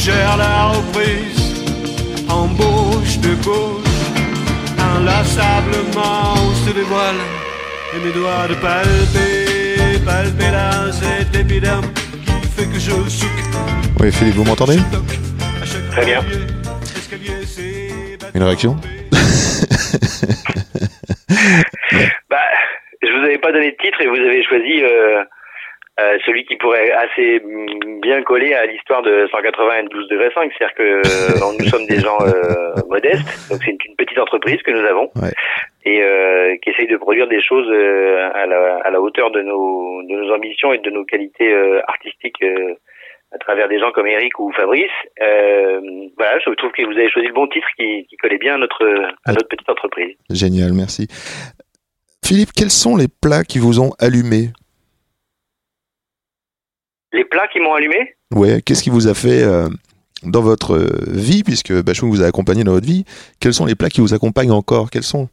[0.00, 1.52] suggère la reprise,
[2.28, 3.84] embauche de gauche,
[4.78, 7.20] inlassablement se dévoile
[7.94, 11.84] et mes doigts de palper, palper là cet épiderme
[12.24, 13.28] qui fait que je souque.
[14.00, 14.78] Oui, Philippe, vous m'entendez?
[15.90, 16.20] Très bien.
[18.34, 18.76] Une réaction?
[22.30, 22.36] Bah,
[23.02, 25.24] je vous avais pas donné de titre et vous avez choisi euh,
[26.00, 30.30] euh, celui qui pourrait assez mm, bien coller à l'histoire de 180 et 12 degrés
[30.34, 30.50] 5.
[30.56, 34.60] C'est-à-dire que euh, nous sommes des gens euh, modestes, donc c'est une, une petite entreprise
[34.62, 35.32] que nous avons Ouais.
[35.84, 37.68] et qui essaye de produire des choses
[38.34, 41.52] à, la, à la hauteur de nos, de nos ambitions et de nos qualités
[41.88, 42.42] artistiques.
[43.32, 44.90] à travers des gens comme Eric ou Fabrice,
[45.22, 45.80] euh,
[46.18, 48.58] voilà, je trouve que vous avez choisi le bon titre qui, qui collait bien à
[48.58, 48.84] notre
[49.24, 50.16] à notre petite entreprise.
[50.30, 51.06] Génial, merci.
[52.24, 54.50] Philippe, quels sont les plats qui vous ont allumé?
[57.12, 59.68] Les plats qui m'ont allumé, Ouais, qu'est-ce qui vous a fait euh,
[60.22, 63.04] dans votre euh, vie, puisque Bachung vous a accompagné dans votre vie
[63.40, 64.90] Quels sont les plats qui vous accompagnent encore?
[64.90, 65.28] Quels sont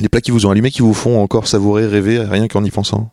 [0.00, 2.70] les plats qui vous ont allumé, qui vous font encore savourer, rêver, rien qu'en y
[2.70, 3.10] pensant?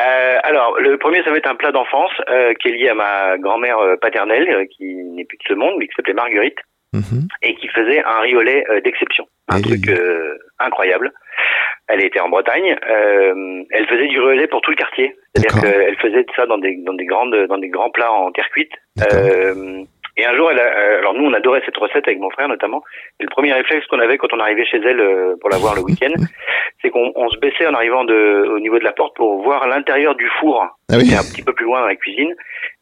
[0.00, 2.94] Euh, alors, le premier, ça va être un plat d'enfance euh, qui est lié à
[2.94, 6.58] ma grand-mère paternelle, qui n'est plus de ce monde, mais qui s'appelait Marguerite,
[6.92, 7.28] Mhm.
[7.42, 9.26] et qui faisait un riz au lait euh, d'exception.
[9.48, 9.90] Un Et- truc
[10.58, 11.12] incroyable.
[11.92, 12.76] Elle était en Bretagne.
[12.88, 15.14] euh, elle faisait du lait pour tout le quartier.
[15.34, 18.48] C'est-à-dire qu'elle faisait ça dans des, dans des grandes, dans des grands plats en terre
[18.50, 18.72] cuite.
[19.12, 19.84] Euh,
[20.16, 22.48] et un jour, elle a, euh, alors nous, on adorait cette recette avec mon frère
[22.48, 22.82] notamment.
[23.20, 25.74] Et le premier réflexe qu'on avait quand on arrivait chez elle euh, pour la voir
[25.74, 26.12] le week-end,
[26.82, 29.66] c'est qu'on on se baissait en arrivant de, au niveau de la porte pour voir
[29.66, 32.32] l'intérieur du four Ah oui est un petit peu plus loin dans la cuisine.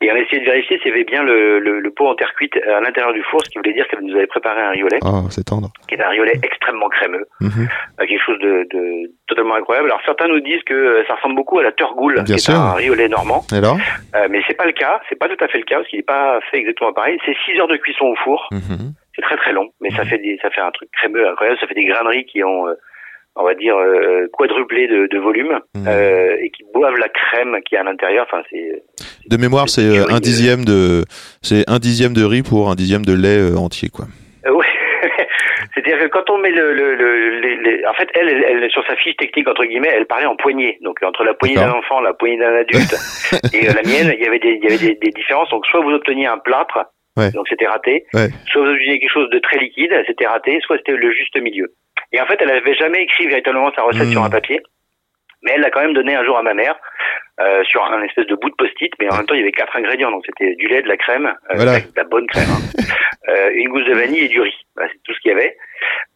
[0.01, 2.33] Et on essayait de vérifier s'il y avait bien le, le, le pot en terre
[2.35, 4.99] cuite à l'intérieur du four, ce qui voulait dire qu'elle nous avait préparé un riolet,
[5.03, 5.71] Oh, c'est tendre.
[5.89, 7.69] qui est un riolet extrêmement crémeux, Mhm.
[8.01, 9.89] euh, quelque chose de, de totalement incroyable.
[9.89, 12.39] Alors certains nous disent que euh, ça ressemble beaucoup à la turgoule, Bien qui est
[12.39, 12.55] sûr.
[12.55, 13.77] un riolet normand, Alors
[14.15, 15.99] euh, mais c'est pas le cas, c'est pas tout à fait le cas, parce qu'il
[15.99, 17.19] n'est pas fait exactement pareil.
[17.27, 18.93] C'est 6 heures de cuisson au four, Mhm.
[19.17, 21.67] c'est très très long, mais ça fait des, ça fait un truc crémeux incroyable, ça
[21.67, 22.75] fait des graineries qui ont, euh,
[23.39, 25.85] on va dire, euh, quadruplé de, de volume, Mhm.
[25.89, 28.27] euh, et qui boivent la crème qui est à l'intérieur.
[28.31, 28.83] Enfin, c'est
[29.31, 31.05] De mémoire, c'est euh, un dixième de,
[31.43, 34.07] c'est un dixième de riz pour un dixième de lait entier, quoi.
[34.51, 34.67] Ouais,
[35.75, 38.71] C'est-à-dire que quand on met le, le, le les, les- en fait, elle, elle, elle,
[38.71, 40.79] sur sa fiche technique entre guillemets, elle parlait en poignée.
[40.83, 42.95] Donc entre la poignée d'un enfant, la poignée d'un adulte
[43.55, 45.51] et euh, la mienne, il y avait des, il y avait des, des différences.
[45.51, 46.79] Donc soit vous obteniez un plâtre,
[47.17, 47.33] Ouais.
[47.33, 48.05] donc c'était raté.
[48.15, 48.29] Ouais.
[48.51, 50.59] Soit vous obteniez quelque chose de très liquide, c'était raté.
[50.65, 51.67] Soit c'était le juste milieu.
[52.13, 54.13] Et en fait, elle avait jamais écrit véritablement sa recette Mm.
[54.13, 54.61] sur un papier,
[55.43, 56.77] mais elle l'a quand même donné un jour à ma mère.
[57.41, 59.53] euh, sur un espèce de bout de post-it, mais en même temps il y avait
[59.53, 61.79] quatre ingrédients, donc c'était du lait, de la crème, euh, Voilà.
[61.79, 62.83] de la bonne crème, hein.
[63.29, 64.57] Euh, une gousse de vanille et du riz.
[64.75, 65.55] Voilà, c'est tout ce qu'il y avait.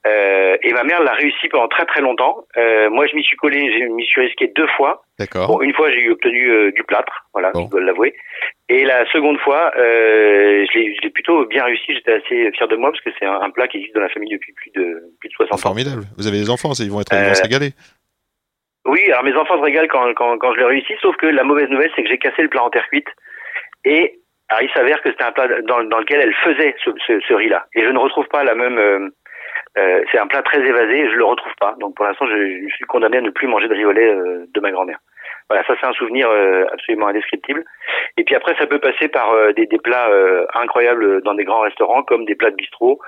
[0.05, 2.45] Euh, et ma mère l'a réussi pendant très très longtemps.
[2.57, 5.03] Euh, moi, je m'y suis collé, je m'y suis risqué deux fois.
[5.19, 5.47] D'accord.
[5.47, 7.67] Bon, une fois, j'ai eu obtenu euh, du plâtre, voilà, Bon.
[7.67, 8.13] je dois l'avouer.
[8.69, 11.95] Et la seconde fois, je l'ai plutôt bien réussi.
[11.95, 14.09] J'étais assez fier de moi parce que c'est un, un plat qui existe dans la
[14.09, 15.57] famille depuis plus de plus de 60 ans.
[15.59, 16.03] Formidable.
[16.17, 17.71] Vous avez des enfants, ils vont être, ils vont se régaler.
[18.85, 21.45] Oui, alors mes enfants se régalent quand, quand, quand je l'ai réussi, sauf que la
[21.45, 23.07] mauvaise nouvelle, c'est que j'ai cassé le plat en terre cuite.
[23.85, 27.21] Et alors, il s'avère que c'était un plat dans, dans lequel elle faisait ce, ce,
[27.21, 27.67] ce riz-là.
[27.75, 29.11] Et je ne retrouve pas la même...
[29.79, 31.75] euh, c'est un plat très évasé je le retrouve pas.
[31.81, 34.47] Donc pour l'instant, je, suis condamné à ne plus manger de riz au lait euh,
[34.53, 34.99] de ma grand-mère.
[35.49, 37.65] Voilà, ça c'est un souvenir euh, absolument indescriptible.
[38.17, 41.45] Et puis après, ça peut passer par euh, des, des plats euh, incroyables dans des
[41.45, 43.01] grands restaurants, comme des plats de bistrot.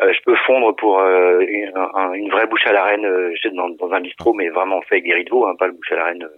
[0.00, 3.06] Euh, je peux fondre pour une, un- une vraie bouche à la reine
[3.54, 5.92] dans, dans un bistrot, mais vraiment fait avec des de veau, hein, pas le bouche
[5.92, 6.28] à la reine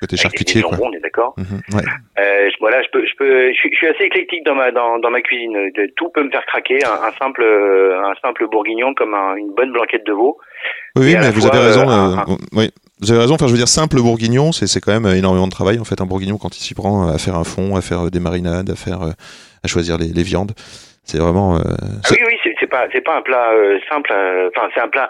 [0.00, 0.78] Côté charcutier, quoi.
[0.82, 1.34] on est d'accord.
[1.36, 1.82] Mhm, ouais.
[2.18, 4.98] Euh, voilà, je peux, je peux, je suis, je suis assez éclectique dans ma dans,
[4.98, 5.52] dans ma cuisine.
[5.76, 6.78] De- tout peut me faire craquer.
[6.84, 10.38] Un, un simple euh, un simple bourguignon comme un- une bonne blanquette de veau.
[10.96, 11.88] Oui, oui, mais vous fois, avez raison.
[11.88, 12.70] euh, euh, un- oui,
[13.00, 13.34] vous avez raison.
[13.34, 15.78] Enfin, je veux dire, simple bourguignon, c'est quand même énormément de travail.
[15.78, 18.10] En fait, un bourguignon, quand il s'y prend à faire un fond, à faire euh,
[18.10, 19.10] des marinades, à faire, euh,
[19.62, 20.52] à choisir les, les viandes,
[21.04, 21.56] c'est vraiment.
[21.56, 21.60] euh,
[22.04, 24.10] Ah oui, oui, c'est pas c'est pas un plat euh, simple.
[24.12, 25.08] euh, Enfin, c'est un plat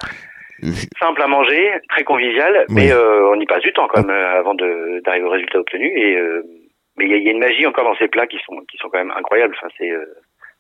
[1.00, 2.74] simple à manger, très convivial, Oui.
[2.76, 5.86] mais euh, on y passe du temps quand même euh, avant d'arriver au résultat obtenu.
[5.96, 6.42] Et euh,
[6.96, 8.88] mais il y, y a une magie encore dans ces plats qui sont qui sont
[8.90, 9.54] quand même incroyables.
[9.58, 10.04] Enfin, c'est euh,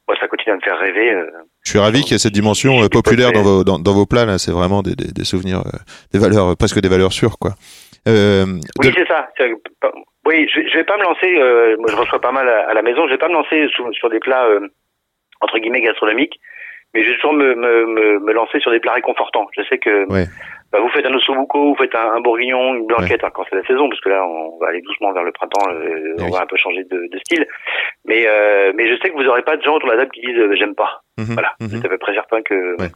[0.08, 1.12] moi ça continue à me faire rêver.
[1.12, 1.26] euh.
[1.64, 4.06] Je suis ravi qu'il y ait cette dimension euh, populaire dans vos, dans, dans vos
[4.06, 4.24] plats.
[4.24, 5.78] Là, c'est vraiment des, des, des souvenirs, euh,
[6.12, 7.50] des valeurs, presque des valeurs sûres, quoi.
[8.08, 8.46] Euh,
[8.78, 9.28] Oui, de- c'est ça.
[10.26, 11.34] Oui, je, je vais pas me lancer.
[11.38, 13.06] euh, moi, je reçois pas mal à, à la maison.
[13.06, 14.60] Je vais pas me lancer sous- sur des plats euh,
[15.40, 16.38] entre guillemets gastronomiques,
[16.94, 19.46] mais je vais toujours me, me, me, me lancer sur des plats réconfortants.
[19.56, 20.26] Je sais que Ouais.
[20.72, 23.56] bah, vous faites un ossobuco, vous faites un, un bourguignon, une blanquette hein, quand c'est
[23.56, 25.68] la saison, parce que là, on va aller doucement vers le printemps.
[25.70, 26.30] euh, on oui.
[26.32, 27.46] va un peu changer de, de style.
[28.04, 30.12] Mais euh, mais je sais que vous aurez pas de gens autour de la table
[30.12, 31.02] qui disent euh, j'aime pas.
[31.18, 31.52] mhm, Voilà.
[31.60, 31.68] mhm.
[31.70, 32.76] C'est à peu près certain que.
[32.80, 32.88] Ouais.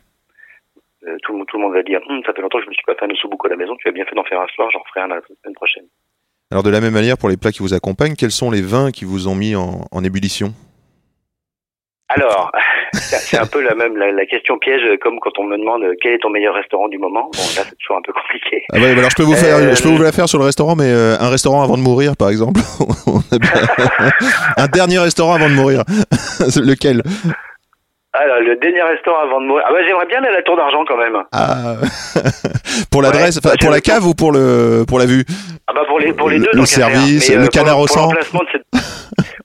[1.22, 2.74] tout, le monde- tout le monde va dire Hum, ça fait longtemps que je me
[2.74, 4.46] suis pas fait un ossobuco à la maison tu as bien fait d'en faire un
[4.48, 5.84] soir j'en ferai un la semaine prochaine
[6.50, 8.90] Alors, de la même manière, pour les plats qui vous accompagnent, quels sont les vins
[8.90, 10.48] qui vous ont mis en, en ébullition?
[12.16, 12.50] Alors,
[12.92, 15.94] c'est un peu la même la, la question piège comme quand on me demande euh,
[16.00, 17.30] quel est ton meilleur restaurant du moment?
[17.32, 18.62] Bon, là c'est toujours un peu compliqué.
[18.72, 20.44] Ah ouais, alors je peux vous faire, Euh, je peux vous la faire sur le
[20.44, 22.60] restaurant, mais euh, un restaurant avant de mourir, par exemple.
[23.06, 24.10] On a bien-
[24.56, 25.82] un dernier restaurant avant de mourir.
[26.56, 27.02] Lequel?
[28.16, 29.64] Alors, le dernier restaurant avant de mourir.
[29.66, 31.16] Ah bah j'aimerais bien aller à la Tour d'Argent quand même.
[31.32, 31.74] Ah,
[32.92, 35.24] pour l'adresse, Ouais, pour la le cave ou pour le pour la vue?
[35.66, 36.50] Ah bah pour les pour les Le- deux.
[36.52, 36.90] le qu'à faire.
[36.90, 38.10] service, Mais, le pour canard au pour sang.
[38.52, 38.62] cette-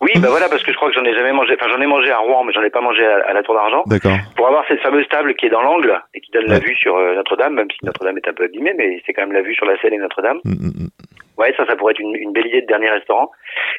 [0.02, 1.56] Oui, bah voilà parce que je crois que j'en ai jamais mangé.
[1.60, 3.56] Enfin j'en ai mangé à Rouen, mais j'en ai pas mangé à, à la Tour
[3.56, 3.84] d'Argent.
[3.88, 4.18] D'accord.
[4.36, 6.96] Pour avoir cette fameuse table qui est dans l'angle et qui donne la vue sur
[6.96, 9.56] euh, Notre-Dame, même si Notre-Dame est un peu abîmée, mais c'est quand même la vue
[9.56, 10.38] sur la Seine et Notre-Dame.
[10.46, 10.90] Mm, mm, mm.
[11.38, 13.32] Ouais, ça, ça pourrait être une, une belle idée de dernier restaurant.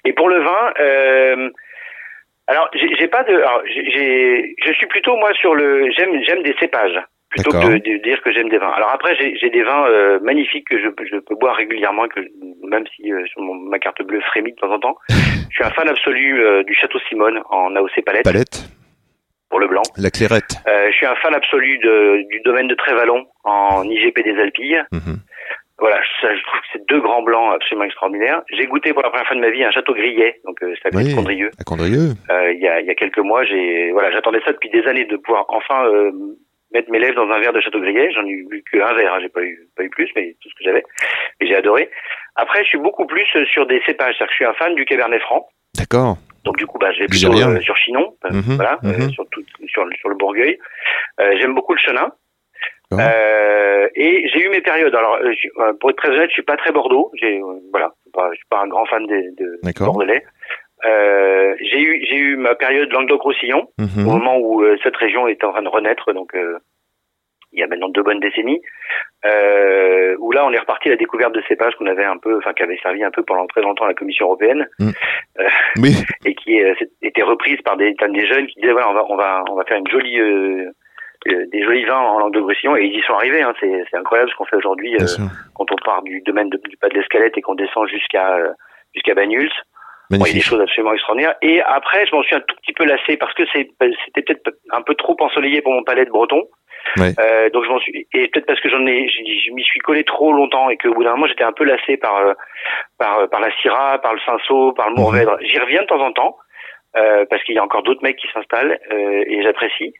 [0.04, 1.48] Et pour le vin, euh,
[2.50, 6.42] alors j'ai pas de, alors, j'ai- j'ai, je suis plutôt moi sur le, j'aime, j'aime
[6.42, 8.72] des cépages plutôt que de, de dire que j'aime des vins.
[8.72, 12.28] Alors après, j'ai, des vins euh, magnifiques que je, je peux boire régulièrement, que je-
[12.68, 14.96] même si euh, sur mon- ma carte bleue frémit de temps en temps.
[15.08, 18.68] Je suis un fan absolu euh, du Château Simone en AOC Palette Palette,
[19.48, 19.82] pour le blanc.
[19.96, 20.56] la clairette.
[20.66, 24.82] Euh, je suis un fan absolu de, du domaine de Trévalon en IGP des Alpilles.
[24.92, 25.18] Mhm.
[25.80, 28.42] Voilà, ça, je trouve que c'est deux grands blancs absolument extraordinaires.
[28.52, 30.88] J'ai goûté pour la première fois de ma vie un château grillet, donc euh, c'est
[30.88, 31.10] à côté Oui.
[31.10, 31.50] de Condrieu.
[31.58, 32.10] À Condrieu.
[32.30, 35.06] Euh, il y, a, y a quelques mois, j'ai voilà, j'attendais ça depuis des années
[35.06, 36.12] de pouvoir enfin euh,
[36.72, 38.10] mettre mes lèvres dans un verre de château grillet.
[38.12, 40.54] J'en ai eu qu'un verre, hein, j'ai pas eu pas eu plus, mais tout ce
[40.54, 40.84] que j'avais
[41.40, 41.90] et j'ai adoré.
[42.36, 44.84] Après, je suis beaucoup plus sur des cépages, c'est-à-dire que je suis un fan du
[44.84, 45.48] Cabernet Franc.
[45.78, 46.16] D'accord.
[46.44, 49.10] Donc du coup, bah, je vais plutôt euh, sur Chinon, euh, Mhm, voilà, euh, mhm.
[49.10, 50.58] sur, tout, sur, le- sur le Bourgueil.
[51.20, 52.10] Euh, J'aime beaucoup le Chenin.
[52.98, 54.94] Euh, et j'ai eu mes périodes.
[54.94, 57.10] Alors, euh, je- euh, pour être très honnête, je suis pas très Bordeaux.
[57.20, 59.92] J'ai, voilà, je suis pas, je suis pas un grand fan des- de, D'accord.
[59.92, 60.24] bordelais.
[60.86, 64.06] Euh, j'ai eu, j'ai eu ma période Languedoc-Roussillon, Mhm.
[64.08, 66.12] au moment où euh, cette région est en train de renaître.
[66.12, 66.58] Donc, euh,
[67.52, 68.60] il y a maintenant deux bonnes décennies.
[70.18, 72.52] Où là, on est reparti à la découverte de cépages qu'on avait un peu, enfin,
[72.54, 74.68] qui avait servi un peu pendant très longtemps à la Commission européenne
[75.76, 75.94] Oui.
[76.24, 76.60] et qui
[77.02, 79.64] était reprise par des, des jeunes qui disaient voilà on va on va on va
[79.64, 80.18] faire une jolie
[81.26, 83.96] des jolis vins en langue de Roussillon et ils y sont arrivés hein, c'est c'est
[83.98, 85.06] incroyable ce qu'on fait aujourd'hui euh,
[85.54, 88.48] quand on part du domaine de- du pas de l'escalette et qu'on descend jusqu'à euh,
[88.94, 89.52] jusqu'à Banyuls
[90.18, 91.36] Bon, il y a des choses absolument extraordinaires.
[91.40, 93.70] Et après, je m'en suis un tout petit peu lassé parce que c'est-
[94.06, 96.42] c'était peut-être un peu trop ensoleillé pour mon palais de breton.
[96.96, 97.12] Ouais.
[97.20, 99.78] Euh, donc je m'en suis et peut-être parce que j'en ai, je, je m'y suis
[99.80, 102.32] collé trop longtemps et qu'au bout d'un moment j'étais un peu lassé par euh,
[102.98, 105.36] par par la Syrah, par le Cinsault, par le Mourvèdre.
[105.42, 106.36] J'y reviens de temps en temps
[106.96, 109.92] euh, parce qu'il y a encore d'autres mecs qui s'installent euh, et j'apprécie.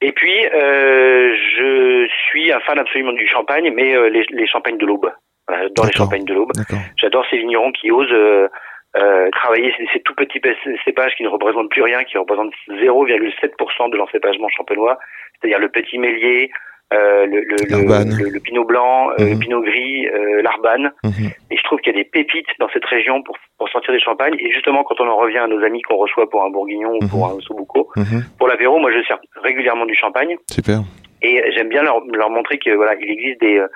[0.00, 4.78] Et puis euh, je suis un fan absolument du champagne, mais euh, les, les champagnes
[4.78, 5.10] de l'aube.
[5.48, 6.52] Voilà, j'adore les champagnes de l'aube.
[6.96, 8.48] J'adore ces vignerons qui osent euh,
[8.96, 12.52] euh, travailler ces, ces tout petits cé- cépages qui ne représentent plus rien, qui représentent
[12.68, 14.98] 0,7% de l'encépagement champenois,
[15.40, 16.50] c'est-à-dire le petit mélier,
[16.94, 19.30] euh, le, le, le, le- pinot blanc, Mhm.
[19.32, 20.90] le pinot gris, euh, l'arbane.
[21.04, 21.30] Mhm.
[21.50, 24.00] Et je trouve qu'il y a des pépites dans cette région pour, pour sortir des
[24.00, 24.36] champagnes.
[24.38, 27.06] Et justement, quand on en revient à nos amis qu'on reçoit pour un bourguignon ou
[27.08, 28.24] pour un sobuco, Mhm.
[28.38, 30.36] pour l'apéro, moi je sers régulièrement du champagne.
[30.50, 30.80] Super.
[31.20, 33.66] Et j'aime bien leur, leur montrer que voilà, il existe des, euh,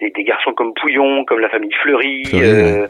[0.00, 2.86] des, des garçons comme Pouillon, comme la famille Fleury, Fleury, euh,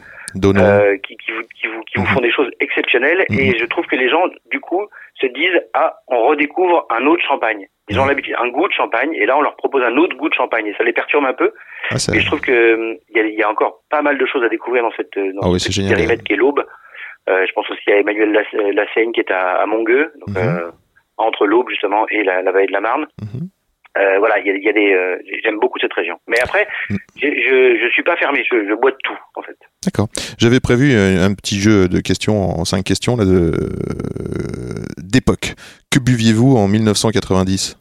[0.46, 2.08] euh, qui, qui, vous, qui, vous, qui vous Mhm.
[2.14, 3.24] font des choses exceptionnelles.
[3.30, 3.38] Mhm.
[3.38, 4.82] Et je trouve que les gens, du coup,
[5.20, 7.66] se disent ah, on redécouvre un autre champagne.
[7.92, 8.08] Ils ont Mhm.
[8.08, 10.66] l'habitude un goût de champagne, et là on leur propose un autre goût de champagne,
[10.66, 11.52] et ça les perturbe un peu.
[11.90, 14.16] Ah, Et je trouve que hum, il y, a, il y a encore pas mal
[14.18, 15.94] de choses à découvrir dans cette dans Ah oui, ce c'est petit génial.
[15.96, 16.64] périmètre qui est l'Aube.
[17.28, 20.36] Euh, je pense aussi à Emmanuel Lass- euh, Lassaigne qui est à, à Mongueux, donc,
[20.36, 20.48] Mhm.
[20.48, 20.70] euh,
[21.18, 23.06] entre l'Aube justement et la, la vallée de la Marne.
[23.20, 23.48] Mhm.
[23.98, 26.16] Euh, voilà, il y a, il y a des, euh, j'aime beaucoup cette région.
[26.26, 26.66] Mais après,
[27.16, 29.56] j'ai- je je suis pas fermé, je, je bois de tout en fait.
[29.84, 30.08] D'accord.
[30.38, 35.54] J'avais prévu euh, un petit jeu de questions en cinq questions là de euh, d'époque.
[35.90, 37.76] Que buviez-vous en 1990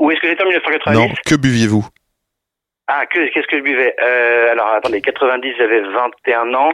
[0.00, 1.86] Où est-ce que j'étais en 1990 Non, que buviez-vous?
[2.90, 3.94] Ah, que qu'est-ce que je buvais?
[4.02, 6.70] Euh, Alors attendez, 90, j'avais 21 ans.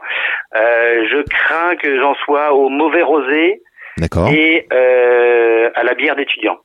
[0.54, 3.60] Euh, je crains que j'en sois au mauvais rosé
[3.98, 4.28] D'accord.
[4.28, 6.58] et euh, à la bière d'étudiant.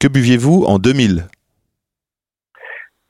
[0.00, 1.24] Que buviez-vous en 2000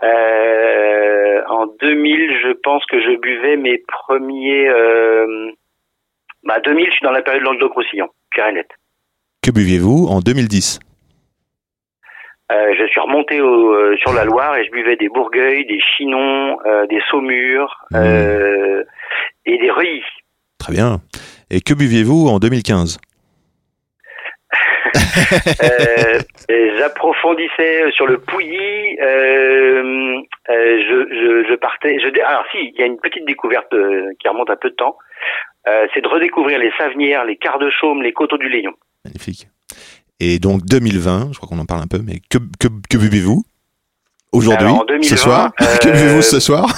[0.03, 4.68] Euh, en 2000, je pense que je buvais mes premiers.
[6.45, 8.09] Bah 2000, je suis dans la période Languedoc-Roussillon,
[9.43, 10.80] Que buviez-vous en 2010
[12.53, 15.80] Euh, je suis remonté au, euh, sur la Loire et je buvais des Bourgueil, des
[15.80, 17.97] Chinons, euh, des Saumur Mmh.
[19.47, 20.03] et des Reuilly.
[20.59, 21.01] Très bien.
[21.51, 23.14] Et que buviez-vous en 2015 Euh, et
[26.78, 28.99] J'approfondissais sur le Pouilly.
[29.01, 30.20] Euh,
[30.51, 31.97] euh, je, partais.
[32.26, 34.97] Alors si, il y a une petite découverte euh, qui remonte un peu de temps.
[35.66, 38.72] Euh, c'est de redécouvrir les Savenières, les Quarts de Chaume, les Coteaux du Léon.
[39.05, 39.49] Magnifique.
[40.20, 43.45] Et donc 2020, je crois qu'on en parle un peu, mais que buvez-vous
[44.35, 45.51] aujourd'hui, Alors, en 2020, ce soir
[45.82, 46.66] Que euh, buvez-vous ce soir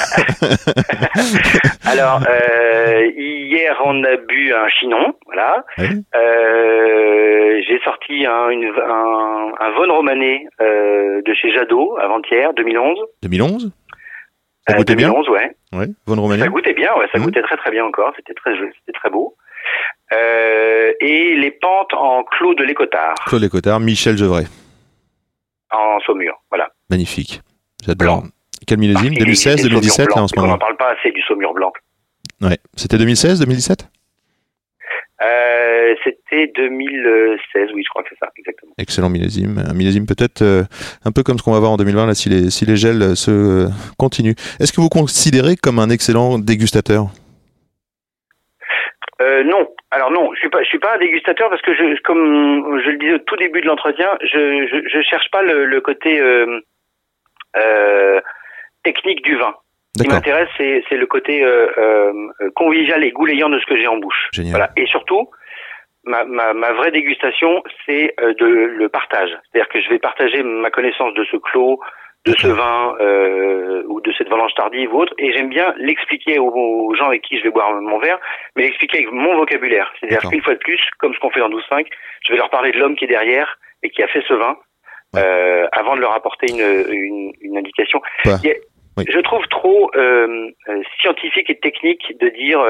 [1.84, 5.64] Alors euh, hier on a bu un chinon, voilà.
[5.78, 5.86] Oui.
[6.14, 12.98] Euh, J'ai sorti un, une, un, un Von Romané euh, de chez Jadot avant-hier, 2011.
[13.22, 13.70] 2011
[14.68, 15.50] Ça Euh, goûtait bien 2011, ouais.
[15.72, 15.86] Oui.
[16.06, 17.24] Von Romané Ça goûtait bien, ouais, ça Mhm.
[17.26, 18.12] goûtait très très bien encore.
[18.16, 19.36] C'était très c'était très beau.
[20.12, 24.46] Euh, et les pentes en clos de l'Écotard, Claude Lécotard, Michel Gevray.
[25.72, 26.68] en Saumur, voilà.
[26.90, 27.40] Magnifique.
[27.84, 28.22] J'adore.
[28.22, 28.28] Blanc.
[28.66, 30.54] Quel millésime Parce qu'il 2016, existe des 2017 Saumur là en ce mais On moment
[30.54, 31.72] n'en parle pas assez du Saumur blanc.
[32.40, 32.58] Ouais.
[32.74, 33.88] C'était 2016, 2017
[35.22, 38.72] Euh, C'était 2016, oui, je crois que c'est ça, exactement.
[38.78, 39.62] Excellent millésime.
[39.68, 40.64] Un millésime peut-être euh,
[41.04, 43.02] un peu comme ce qu'on va voir en 2020 là, si les, si les gels
[43.02, 43.68] euh, se euh,
[43.98, 44.34] continuent.
[44.60, 47.06] Est-ce que vous considérez comme un excellent dégustateur?
[49.22, 49.68] Euh, non.
[49.90, 52.90] Alors non, je suis pas, je suis pas un dégustateur parce que je, comme je
[52.90, 56.20] le disais au tout début de l'entretien, je, je, je cherche pas le, le côté
[58.82, 59.54] technique du vin.
[59.96, 63.76] Ce qui m'intéresse, c'est, c'est le côté euh, euh, convivial et goulayant de ce que
[63.78, 64.28] j'ai en bouche.
[64.32, 64.52] Génial.
[64.52, 64.70] Voilà.
[64.76, 65.30] Et surtout,
[66.04, 69.30] ma, ma, ma vraie dégustation, c'est euh, de le partage.
[69.30, 71.80] C'est-à-dire que je vais partager ma connaissance de ce clos,
[72.26, 76.38] de ce vin euh, ou de cette vendange tardive ou autre, et j'aime bien l'expliquer
[76.38, 78.18] aux, aux gens avec qui je vais boire mon verre,
[78.56, 79.92] mais l'expliquer avec mon vocabulaire.
[80.00, 81.86] C'est-à-dire qu'une fois de plus, comme ce qu'on fait dans 12.5,
[82.26, 84.56] je vais leur parler de l'homme qui est derrière et qui a fait ce vin.
[85.16, 85.22] Ouais.
[85.22, 88.00] euh, avant de leur apporter une, une, une indication.
[88.24, 89.04] Oui.
[89.08, 92.60] Je trouve trop euh, euh, scientifique et technique de dire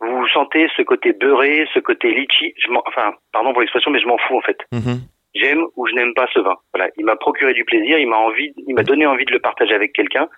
[0.00, 2.54] vous sentez ce côté beurré, ce côté litchi.
[2.58, 4.58] Je enfin, pardon pour l'expression, mais je m'en fous en fait.
[4.72, 5.00] Mhm.
[5.34, 6.56] J'aime ou je n'aime pas ce vin.
[6.72, 9.38] Voilà, il m'a procuré du plaisir, il m'a envie, il m'a donné envie de le
[9.38, 10.28] partager avec quelqu'un,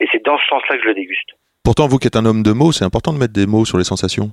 [0.00, 1.30] et c'est dans ce sens-là que je le déguste.
[1.64, 3.78] Pourtant, vous qui êtes un homme de mots, c'est important de mettre des mots sur
[3.78, 4.30] les sensations.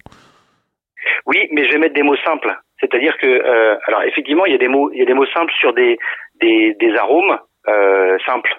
[1.27, 2.55] Oui, mais je vais mettre des mots simples.
[2.79, 5.25] C'est-à-dire que, euh, alors effectivement, il y a des mots, il y a des mots
[5.27, 5.97] simples sur des
[6.41, 8.53] des, des arômes euh, simples.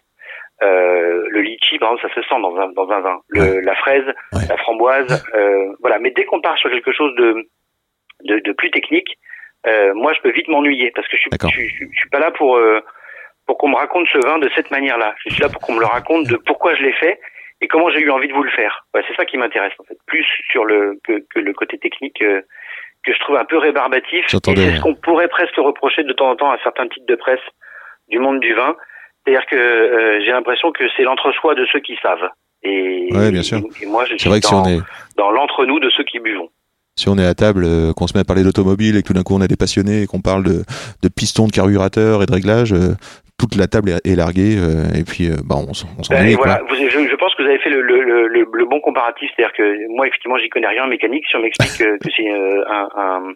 [0.62, 3.20] Euh, le litchi, par exemple, ça se sent dans un dans un vin.
[3.28, 4.40] Le, La fraise, Ouais.
[4.48, 5.98] la framboise, euh, voilà.
[5.98, 7.48] Mais dès qu'on part sur quelque chose de
[8.24, 9.18] de, de plus technique,
[9.66, 12.20] euh, moi, je peux vite m'ennuyer parce que je suis je, suis- je suis pas
[12.20, 12.80] là pour euh,
[13.46, 15.14] pour qu'on me raconte ce vin de cette manière-là.
[15.24, 17.20] Je suis là pour qu'on me le raconte de pourquoi je l'ai fait
[17.60, 18.86] et comment j'ai eu envie de vous le faire.
[18.94, 22.22] Ouais, c'est ça qui m'intéresse en fait, plus sur le que, que le côté technique
[22.22, 22.40] euh,
[23.04, 24.24] que je trouve un peu rébarbatif.
[24.24, 27.14] Et c'est ce qu'on pourrait presque reprocher de temps en temps à certains titres de
[27.14, 27.40] presse
[28.08, 28.74] du monde du vin.
[29.24, 32.28] C'est-à-dire que euh, j'ai l'impression que c'est l'entre-soi de ceux qui savent.
[32.62, 33.58] Et, Ouais, bien sûr.
[33.58, 34.78] et, et moi, je suis vrai que si dans, on est,
[35.16, 36.48] dans l'entre-nous de ceux qui buvons.
[36.96, 39.12] si on est à table, euh, qu'on se met à parler d'automobile et que tout
[39.14, 40.62] d'un coup on est des passionnés et qu'on parle de,
[41.02, 42.94] de pistons, de carburateur et de réglage, euh,
[43.38, 46.34] toute la table est, est larguée euh, et puis euh, bah, on, on s'en Ben,
[46.36, 49.30] voilà, vous, je, je pense que vous avez fait le, le, le, le- bon comparatif,
[49.36, 51.24] c'est-à-dire que moi effectivement j'y connais rien en mécanique.
[51.28, 53.32] Si on m'explique que, que c'est euh, un, un,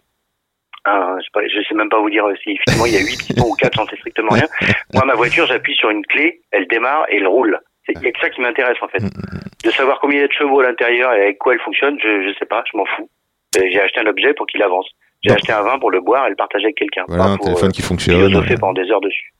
[0.84, 3.46] un- je je sais même pas vous dire si effectivement il y a huit pistons
[3.48, 4.46] ou quatre, j'en sais strictement rien.
[4.94, 7.58] Moi ma voiture, j'appuie sur une clé, elle démarre et elle roule.
[7.86, 10.24] C'est- Il y a que ça qui m'intéresse en fait, de savoir combien il y
[10.24, 11.96] a de chevaux à l'intérieur et avec quoi elle fonctionne.
[12.02, 13.08] Je, je sais pas, je m'en fous.
[13.56, 14.86] Euh, J'ai acheté un objet pour qu'il avance.
[15.22, 17.04] J'ai acheté un vin pour le boire et le partager avec quelqu'un.
[17.08, 18.16] Voilà, un pour, téléphone euh, qui fonctionne.
[18.16, 19.34] philosopher euh, pendant des heures dessus.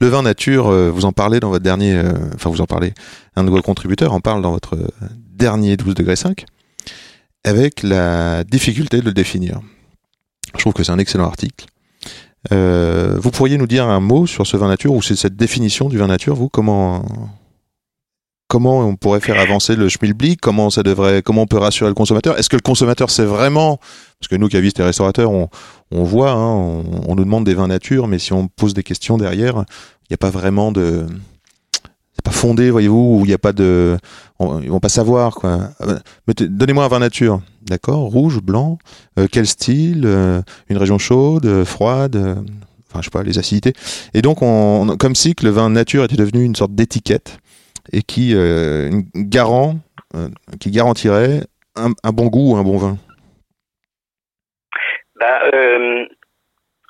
[0.00, 2.92] Le vin nature, euh, vous en parlez dans votre dernier, euh, enfin vous en parlez,
[3.36, 4.86] un de vos contributeurs en parle dans votre euh,
[5.32, 6.44] dernier 12 degrés 5,
[7.44, 9.60] avec la difficulté de le définir.
[10.56, 11.66] Je trouve que c'est un excellent article.
[12.52, 15.88] Euh, vous pourriez nous dire un mot sur ce vin nature ou c'est cette définition
[15.88, 16.48] du vin nature, vous?
[16.48, 17.04] Comment
[18.48, 20.40] comment on pourrait faire avancer le schmilblick?
[20.40, 22.38] Comment ça devrait Comment on peut rassurer le consommateur?
[22.38, 23.78] Est-ce que le consommateur sait vraiment?
[24.20, 25.48] Parce que nous, cavistes et restaurateurs, on,
[25.90, 28.84] on voit, hein, on, on nous demande des vins nature, mais si on pose des
[28.84, 29.64] questions derrière,
[30.02, 31.06] il n'y a pas vraiment de
[32.30, 33.96] fondé voyez-vous ou il n'y a pas de
[34.40, 35.70] ils vont pas savoir quoi.
[36.26, 37.40] Donnez-moi un vin nature.
[37.62, 38.10] D'accord?
[38.10, 38.78] Rouge blanc
[39.18, 42.16] euh, quel style euh, une région chaude euh, froide
[42.88, 43.72] enfin je sais pas les acidités.
[44.14, 47.38] Et donc on, comme si le vin nature était devenu une sorte d'étiquette
[47.92, 48.34] et qui
[49.14, 49.78] garant
[50.60, 51.42] qui garantirait
[51.76, 52.98] un, bon goût un bon vin.
[55.18, 55.40] Bah,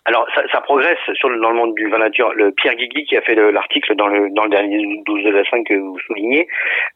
[0.07, 2.32] alors, ça, ça progresse sur le, dans le monde du vin nature.
[2.34, 5.30] Le Pierre Guigui, qui a fait le- l'article dans le, dans le dernier 12 de
[5.30, 6.46] la 5 que vous soulignez,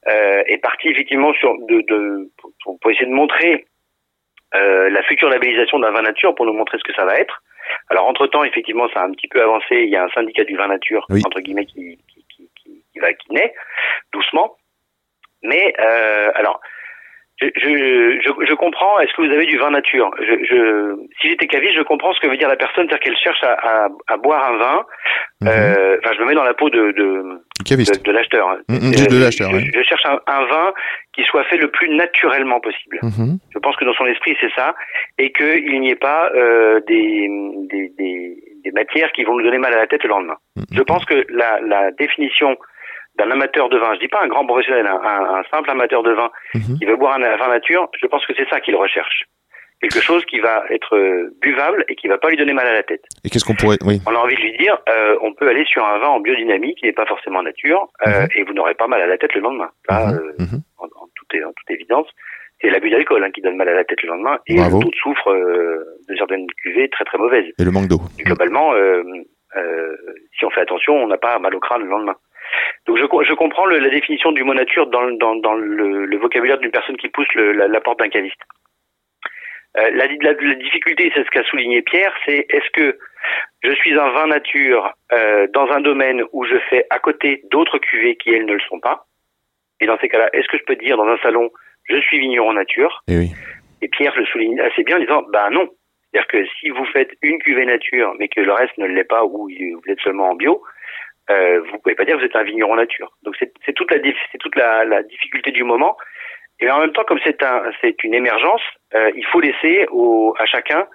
[0.08, 2.30] euh, est parti effectivement sur de, de,
[2.62, 3.66] pour, pour essayer de montrer
[4.54, 7.42] euh, la future labellisation d'un vin nature, pour nous montrer ce que ça va être.
[7.88, 9.76] Alors, entre-temps, effectivement, ça a un petit peu avancé.
[9.82, 11.22] Il y a un syndicat du vin nature, Oui.
[11.26, 13.52] entre guillemets, qui, qui, qui, qui, qui va, qui naît
[14.12, 14.56] doucement.
[15.42, 16.60] Mais, euh, alors,
[17.42, 18.98] je, je, je, comprends.
[19.00, 20.10] Est-ce que vous avez du vin nature?
[20.18, 23.16] Je, je, Si j'étais caviste, je comprends ce que veut dire la personne, c'est-à-dire qu'elle
[23.16, 24.86] cherche à, à, à boire un vin.
[25.40, 25.48] Mhm.
[25.48, 27.22] Euh, Enfin, je me mets dans la peau de, de,
[27.68, 28.56] de, de l'acheteur.
[28.68, 29.70] Mhm, de l'acheteur, je, oui.
[29.74, 30.72] je cherche un, un vin
[31.14, 32.98] qui soit fait le plus naturellement possible.
[33.02, 33.38] Mhm.
[33.52, 34.74] Je pense que dans son esprit, c'est ça,
[35.18, 37.28] et qu'il n'y ait pas euh, des,
[37.70, 40.36] des, des, des matières qui vont nous donner mal à la tête le lendemain.
[40.72, 42.56] Je pense que la, la définition
[43.20, 46.02] d'un amateur de vin, je dis pas un grand professionnel, un, un- un simple amateur
[46.02, 46.78] de vin Mhm.
[46.78, 49.24] qui veut boire un vin nature, je pense que c'est ça qu'il recherche.
[49.82, 52.72] Quelque chose qui va être euh, buvable et qui va pas lui donner mal à
[52.74, 53.02] la tête.
[53.24, 55.64] et qu'est-ce qu'on pourrait oui On a envie de lui dire, euh, on peut aller
[55.64, 58.28] sur un vin en biodynamie qui n'est pas forcément nature, euh, Mhm.
[58.36, 59.70] et vous n'aurez pas mal à la tête le lendemain.
[59.88, 60.14] Là, Mhm.
[60.18, 60.60] euh, Mhm.
[60.78, 62.08] en, en toute, en toute évidence,
[62.60, 64.78] c'est l'abus d'alcool hein, qui donne mal à la tête le lendemain, et Bravo.
[64.78, 67.50] le taux de soufre de certaines cuvées très très mauvaises.
[67.58, 68.74] et le manque d'eau globalement,
[70.38, 72.16] si on fait attention, on n'a pas mal au crâne le lendemain.
[72.86, 75.54] Donc je, co- je comprends le- la définition du mot nature dans, le- dans, dans
[75.54, 78.40] le, le vocabulaire d'une personne qui pousse le- la, la porte d'un caviste.
[79.78, 82.98] Euh, la, la- la difficulté, c'est ce qu'a souligné Pierre, c'est est-ce que
[83.62, 87.78] je suis un vin nature euh, dans un domaine où je fais à côté d'autres
[87.78, 89.06] cuvées qui elles ne le sont pas?
[89.80, 91.50] Et dans ces cas-là, est-ce que je peux dire dans un salon
[91.84, 93.02] je suis vigneron nature?
[93.08, 93.30] Et oui
[93.82, 95.66] et Pierre le souligne assez bien en disant, bah non.
[96.12, 99.24] C'est-à-dire que si vous faites une cuvée nature, mais que le reste ne l'est pas,
[99.24, 100.62] ou vous êtes seulement en bio,
[101.28, 103.12] euh, vous pouvez pas dire que vous êtes un vigneron nature.
[103.22, 105.96] Donc c'est toute la difficulté du moment.
[106.60, 108.62] Et en même temps, comme c'est un c'est une émergence,
[108.94, 109.86] euh, il faut laisser
[110.38, 110.86] à chacun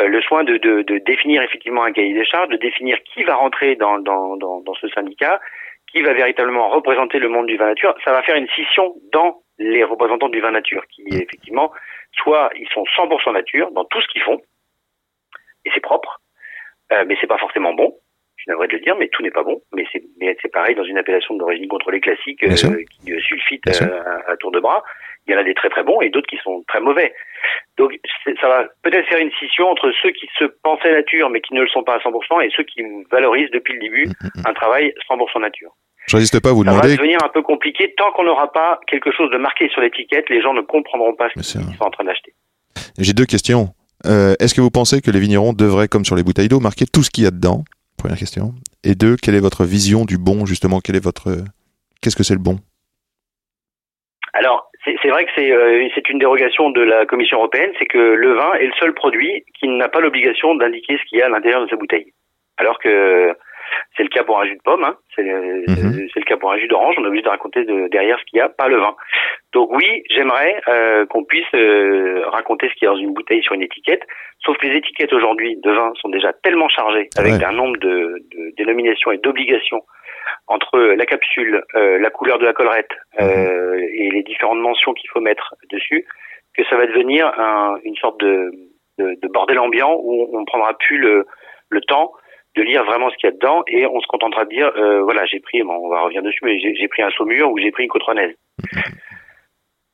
[0.00, 0.56] euh, le soin de,
[1.04, 3.98] définir effectivement un cahier des charges, de définir qui va rentrer dans
[4.80, 5.40] ce syndicat,
[5.90, 7.94] qui va véritablement représenter le monde du vin nature.
[8.04, 11.72] Ça va faire une scission dans les représentants du vin nature, qui effectivement,
[12.12, 14.40] soit ils sont 100% nature dans tout ce qu'ils font,
[15.64, 16.20] et c'est propre,
[16.92, 17.94] euh, mais c'est pas forcément bon.
[18.40, 19.60] Je suis navré de le dire, mais tout n'est pas bon.
[19.74, 23.66] Mais c'est mais c'est pareil dans une appellation d'origine contrôlée classique euh, qui euh, sulfite
[23.68, 24.82] euh, à, à tour de bras.
[25.26, 27.12] Il y en a des très très bons et d'autres qui sont très mauvais.
[27.76, 27.92] Donc
[28.40, 31.60] ça va peut-être faire une scission entre ceux qui se pensaient nature mais qui ne
[31.60, 34.08] le sont pas à 100% et ceux qui valorisent depuis le début
[34.46, 35.76] un travail 100% nature.
[36.06, 38.50] je résiste pas à vous Ça va demander devenir un peu compliqué tant qu'on n'aura
[38.50, 40.30] pas quelque chose de marqué sur l'étiquette.
[40.30, 42.32] Les gens ne comprendront pas ce qu'ils sont en train d'acheter.
[42.98, 43.68] J'ai deux questions.
[44.06, 46.86] Euh, Est-ce que vous pensez que les vignerons devraient, comme sur les bouteilles d'eau, marquer
[46.86, 47.64] tout ce qu'il y a dedans?
[48.00, 48.54] Première question.
[48.82, 50.78] Et deux, quelle est votre vision du bon, justement?
[50.78, 51.44] Est votre
[52.00, 52.56] Qu'est-ce que c'est le bon?
[54.32, 58.32] Alors, c'est vrai que euh, c'est une dérogation de la Commission européenne, c'est que le
[58.32, 61.28] vin est le seul produit qui n'a pas l'obligation d'indiquer ce qu'il y a à
[61.28, 62.14] l'intérieur de sa bouteille.
[62.56, 63.34] Alors que
[63.96, 64.96] C'est le cas pour un jus de pomme, hein.
[65.14, 66.08] c'est le, Mhm.
[66.12, 66.94] c'est le cas pour un jus d'orange.
[66.98, 68.94] On est obligé de raconter de- derrière ce qu'il y a, pas le vin.
[69.52, 73.42] Donc oui, j'aimerais euh, qu'on puisse euh, raconter ce qu'il y a dans une bouteille
[73.42, 74.02] sur une étiquette.
[74.44, 77.44] Sauf que les étiquettes aujourd'hui de vin sont déjà tellement chargées avec Ouais.
[77.44, 79.82] un nombre de, de dénominations et d'obligations
[80.46, 82.90] entre la capsule, euh, la couleur de la collerette
[83.20, 86.04] euh, et les différentes mentions qu'il faut mettre dessus,
[86.56, 88.50] que ça va devenir un- une sorte de,
[88.98, 91.26] de, de bordel ambiant où on ne prendra plus le,
[91.68, 92.12] le temps
[92.56, 95.02] de lire vraiment ce qu'il y a dedans et on se contentera de dire euh,
[95.02, 97.70] voilà j'ai pris bon, on va revenir dessus mais j'ai pris un saumur ou j'ai
[97.70, 98.34] pris une cotronnelle.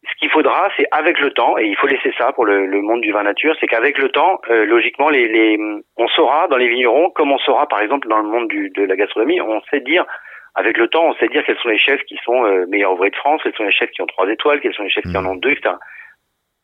[0.08, 2.80] Ce qu'il faudra, c'est avec le temps, et il faut laisser ça pour le, le
[2.80, 5.58] monde du vin nature, c'est qu'avec le temps, euh, logiquement, les, les,
[5.96, 8.84] on saura dans les vignerons, comme on saura par exemple dans le monde du, de
[8.84, 10.06] la gastronomie, on sait dire,
[10.54, 13.10] avec le temps, on sait dire quels sont les chefs qui sont euh, meilleurs ouvriers
[13.10, 15.16] de France, quels sont les chefs qui ont trois étoiles, quels sont les chefs qui
[15.16, 15.74] en ont deux, etc.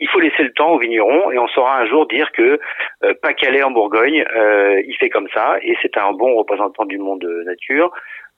[0.02, 2.58] Il faut laisser le temps aux vignerons et on saura un jour dire que
[3.04, 6.98] euh, Pas-Calais en Bourgogne, euh, il fait comme ça et c'est un bon représentant du
[6.98, 7.90] monde euh, nature.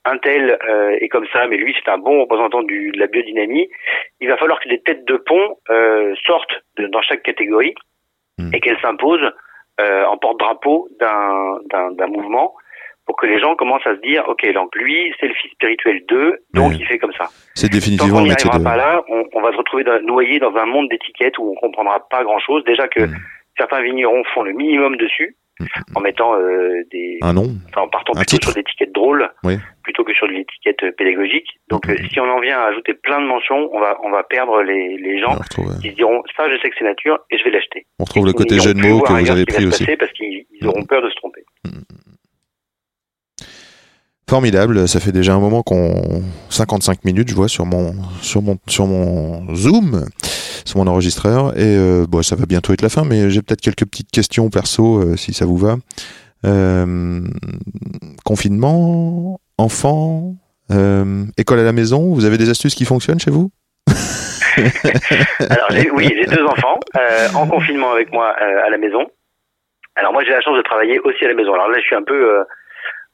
[0.04, 3.06] Un tel euh, est comme ça, mais lui c'est un bon représentant du, de la
[3.06, 3.68] biodynamie.
[4.20, 7.74] Il va falloir que des têtes de pont euh, sortent de- dans chaque catégorie
[8.36, 8.50] Mm.
[8.52, 9.30] et qu'elles s'imposent
[9.80, 12.52] euh, en porte-drapeau d'un mouvement
[13.06, 16.02] pour que les gens commencent à se dire ok donc lui c'est le fils spirituel
[16.08, 17.26] d'eux donc il fait comme ça.
[17.54, 18.62] C'est définitivement le métier de.
[18.62, 21.54] pas là, on, on va se retrouver dans- noyé dans un monde d'étiquettes où on
[21.54, 22.64] comprendra pas grand-chose.
[22.64, 23.14] Déjà que Mm.
[23.58, 25.36] certains vignerons font le minimum dessus,
[25.94, 27.46] en mettant euh, des, Un nom.
[27.68, 29.54] enfin, en partant plutôt sur des étiquettes drôles, Oui.
[29.84, 31.46] plutôt que sur de l'étiquette euh, pédagogique.
[31.70, 34.10] Donc, Mm, euh, si on en vient à ajouter plein de mentions, on va on
[34.10, 37.18] va perdre les, les gens retrouve, qui se diront ça, je sais que c'est nature
[37.30, 37.86] et je vais l'acheter.
[38.00, 39.86] on retrouve le côté n'iront jeu de plus mots voir que vous avez pris aussi.
[39.96, 41.44] parce qu'ils ils auront peur de se tromper.
[44.28, 48.56] Formidable, ça fait déjà un moment qu'on 55 minutes, je vois sur mon sur mon
[48.66, 50.06] sur mon Zoom,
[50.64, 53.60] sur mon enregistreur et euh, bon, ça va bientôt être la fin mais j'ai peut-être
[53.60, 55.76] quelques petites questions perso euh, si ça vous va.
[56.46, 57.20] Euh,
[58.24, 60.34] confinement, enfants,
[60.70, 63.50] euh, école à la maison, vous avez des astuces qui fonctionnent chez vous?
[65.50, 69.06] Alors oui, j'ai deux enfants euh, en confinement avec moi à la maison.
[69.96, 71.52] Alors moi j'ai la chance de travailler aussi à la maison.
[71.54, 72.44] Alors là je suis un peu,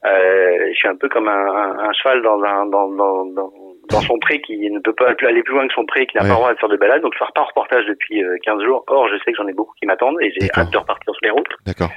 [0.03, 3.51] je suis un peu comme un, un- un cheval dans un dans, dans, dans,
[3.89, 6.23] dans son pré qui ne peut pas aller plus loin que son pré, qui n'a
[6.23, 6.29] Ouais.
[6.29, 7.01] pas le droit de faire de balade.
[7.01, 8.83] Donc je fais pas en reportage depuis euh, 15 jours.
[8.87, 11.19] Or je sais que j'en ai beaucoup qui m'attendent et j'ai hâte de repartir sur
[11.23, 11.53] les routes.
[11.65, 11.89] D'accord.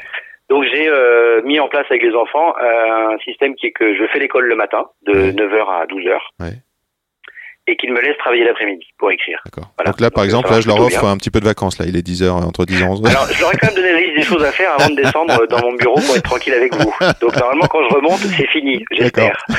[0.50, 3.94] Donc j'ai euh, mis en place avec les enfants euh, un système qui est que
[3.94, 5.30] je fais l'école le matin de Ouais.
[5.30, 6.18] 9h à 12h.
[6.40, 6.52] Ouais.
[7.66, 9.40] Et qu'ils me laissent travailler l'après-midi pour écrire.
[9.46, 9.70] D'accord.
[9.78, 9.90] Voilà.
[9.92, 11.86] Donc là par Donc, exemple, là je leur offre un petit peu de vacances là,
[11.88, 13.02] il est 10h entre 10 et 11.
[13.08, 14.96] Alors, je leur ai quand même donné la liste des choses à faire avant de
[14.96, 16.92] descendre dans mon bureau pour être tranquille avec vous.
[17.22, 19.44] Donc, normalement, quand je remonte, c'est fini, j'espère.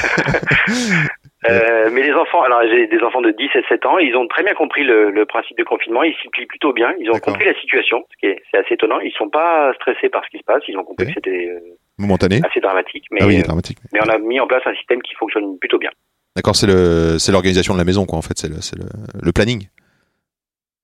[1.48, 4.28] Euh, mais les enfants, alors j'ai des enfants de 10 et 7 ans, ils ont
[4.28, 7.20] très bien compris le, le principe de confinement, ils s'y plient plutôt bien, ils ont
[7.20, 10.30] compris la situation, ce qui est c'est assez étonnant, ils sont pas stressés par ce
[10.32, 11.60] qui se passe, ils ont compris que c'était euh,
[12.00, 12.42] Momentané.
[12.50, 13.78] assez dramatique, mais, Ah oui, est euh, dramatique.
[13.94, 15.92] mais on a mis en place un système qui fonctionne plutôt bien.
[16.36, 18.86] D'accord, c'est le c'est l'organisation de la maison quoi en fait, c'est le c'est le,
[19.22, 19.68] le planning.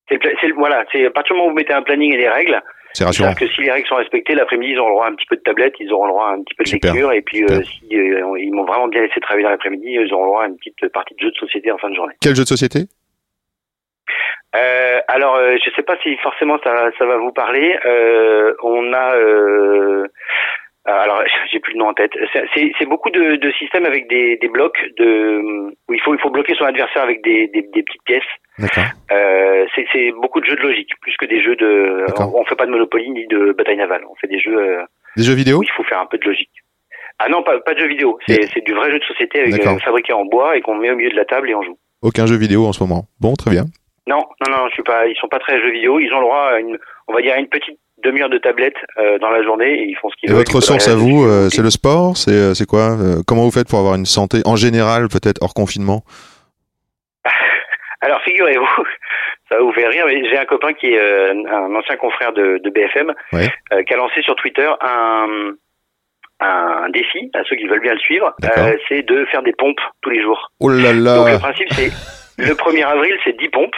[0.10, 0.20] C'est
[0.58, 2.62] voilà, c'est à partir du moment où vous mettez un planning et des règles,
[2.94, 3.34] C'est rassurant.
[3.34, 5.38] Que si les règles sont respectées, l'après-midi, ils auront le droit à un petit peu
[5.38, 6.94] de tablette, ils auront le droit à un petit peu de Super.
[6.94, 10.24] lecture, et puis euh, si euh, ils m'ont vraiment bien laissé travailler l'après-midi, ils auront
[10.26, 12.16] le droit à une petite partie de jeu de société en fin de journée.
[12.22, 12.80] Quel jeu de société?
[14.56, 17.78] Euh, alors, euh, je sais pas si forcément ça, ça va vous parler.
[17.86, 19.16] Euh, on a,
[20.86, 21.22] alors
[21.52, 22.12] j'ai plus le nom en tête.
[22.54, 25.40] C'est- beaucoup de, de systèmes avec des, des blocs de
[25.88, 28.24] où il faut il faut bloquer son adversaire avec des, des, des petites pièces.
[28.60, 28.84] D'accord.
[29.12, 32.06] Euh, c'est beaucoup de jeux de logique, plus que des jeux de.
[32.20, 34.04] On, on fait pas de Monopoly ni de bataille navale.
[34.10, 34.58] On fait des jeux.
[34.58, 34.84] euh,
[35.16, 36.52] Des jeux vidéo où il faut faire un peu de logique.
[37.20, 38.18] Ah non, pas, pas de jeux vidéo.
[38.28, 40.96] C'est du vrai jeu de société avec, euh, fabriqué en bois et qu'on met au
[40.96, 41.78] milieu de la table et on joue.
[42.02, 43.04] Aucun jeu vidéo en ce moment.
[43.20, 43.66] Bon, très bien.
[44.08, 45.06] Non, non, non, je suis pas.
[45.06, 46.00] Ils sont pas très jeux vidéo.
[46.00, 46.78] Ils ont le droit à une,
[47.08, 49.96] on va dire, à une petite demi-heure de tablette euh, dans la journée et ils
[49.96, 50.40] font ce qu'ils Et veulent.
[50.40, 53.22] votre Ils peuvent ressource à vous, euh, c'est le sport C'est euh, c'est quoi Euh,
[53.28, 56.04] Comment vous faites pour avoir une santé en général, peut-être hors confinement?
[58.02, 58.66] Alors figurez-vous,
[59.50, 62.60] ça va vous faire rire, mais j'ai un copain qui est un ancien confrère de,
[62.64, 63.50] de BFM, Ouais.
[63.86, 65.52] qui a lancé sur Twitter un,
[66.40, 68.34] un défi à ceux qui veulent bien le suivre.
[68.90, 70.52] C'est de faire des pompes tous les jours.
[70.60, 71.92] Oh là Donc le là principe c'est
[72.48, 73.76] le 1er avril c'est 10 pompes,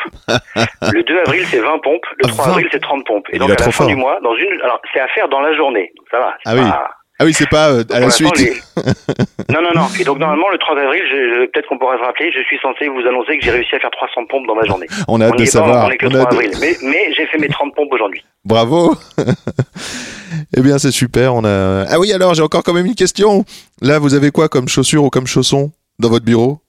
[0.93, 2.51] le 2 avril c'est 20 pompes, le 3 20.
[2.51, 3.27] avril c'est 30 pompes.
[3.31, 3.87] Et donc à la fin fort.
[3.87, 5.91] du mois, dans une alors c'est à faire dans la journée.
[5.97, 6.33] Donc ça va.
[6.45, 6.61] Ah oui.
[7.19, 8.37] Ah oui, c'est pas euh, à la suite.
[8.39, 8.53] les-
[9.53, 9.85] non non non.
[9.99, 12.57] Et donc normalement le 3 avril, je, je- peut-être qu'on pourra se rappeler, je suis
[12.59, 14.87] censé vous annoncer que j'ai réussi à faire 300 pompes dans ma journée.
[15.07, 15.85] On a hâte on de pas, savoir.
[15.87, 16.57] on est que le On a 3 hâte de- avril.
[16.59, 18.25] Mais, mais j'ai fait mes 30 pompes aujourd'hui.
[18.43, 18.95] Bravo
[20.57, 21.35] Eh bien, c'est super.
[21.35, 21.85] On a.
[21.89, 23.45] Ah oui, alors j'ai encore quand même une question.
[23.81, 26.59] Là, vous avez quoi comme chaussures ou comme chaussons dans votre bureau?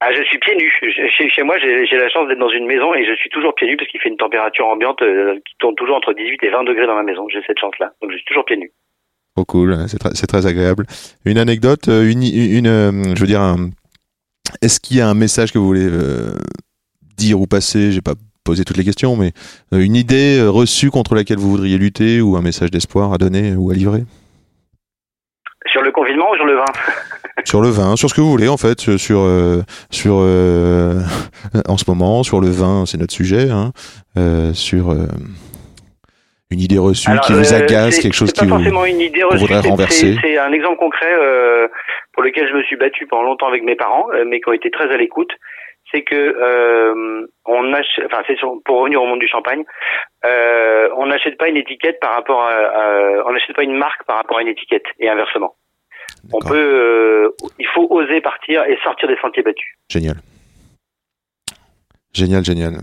[0.00, 0.72] Ah, je suis pieds nus.
[0.82, 3.54] Je- Chez, chez moi, j'ai la chance d'être dans une maison et je suis toujours
[3.54, 6.50] pieds nus parce qu'il fait une température ambiante euh, qui tourne toujours entre 18 et
[6.50, 7.26] 20 degrés dans ma maison.
[7.30, 7.92] J'ai cette chance-là.
[8.02, 8.72] Donc je suis toujours pieds nus.
[9.34, 10.84] Trop cool, c'est très, c'est très agréable.
[11.24, 13.70] Une anecdote, euh, une, une, euh, je veux dire, un-
[14.62, 16.32] est-ce qu'il y a un message que vous voulez euh,
[17.16, 17.90] dire ou passer?
[17.92, 19.32] J'ai pas posé toutes les questions, mais
[19.72, 23.70] une idée reçue contre laquelle vous voudriez lutter ou un message d'espoir à donner ou
[23.70, 24.02] à livrer?
[25.66, 26.64] Sur le confinement ou sur le vin?
[27.44, 30.94] Sur le vin, sur ce que vous voulez en fait, sur sur, euh, sur euh,
[31.68, 33.72] en ce moment, sur le vin, c'est notre sujet, hein,
[34.18, 35.06] euh, sur euh,
[36.50, 38.56] une idée reçue Alors, qui vous euh, agace, quelque chose qui vous
[38.86, 39.38] une idée reçue.
[39.38, 40.16] voudrait renverser.
[40.22, 41.68] C'est un exemple concret euh,
[42.14, 44.70] pour lequel je me suis battu pendant longtemps avec mes parents, mais qui ont été
[44.70, 45.30] très à l'écoute.
[45.92, 49.62] C'est que euh, on achète, enfin c'est pour revenir au monde du champagne,
[50.24, 54.04] euh, on n'achète pas une étiquette par rapport à, à- on n'achète pas une marque
[54.04, 55.54] par rapport à une étiquette et inversement.
[56.32, 59.66] On peut, euh, il faut oser partir et sortir des sentiers battus.
[59.90, 60.16] Génial.
[62.12, 62.78] Génial, génial.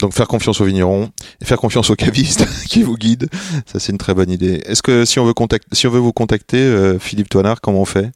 [0.00, 1.08] Donc faire confiance aux vignerons
[1.40, 3.28] et faire confiance aux cavistes qui vous guident,
[3.64, 4.60] ça c'est une très bonne idée.
[4.66, 7.80] Est-ce que si on veut contact- si on veut vous contacter, euh, Philippe Toinard, comment
[7.80, 8.10] on fait?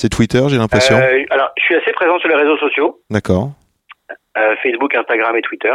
[0.00, 0.96] C'est Twitter, j'ai l'impression.
[0.96, 3.52] Euh, alors, je suis assez présent sur les réseaux sociaux, D'accord.
[4.62, 5.74] Facebook, Instagram et Twitter.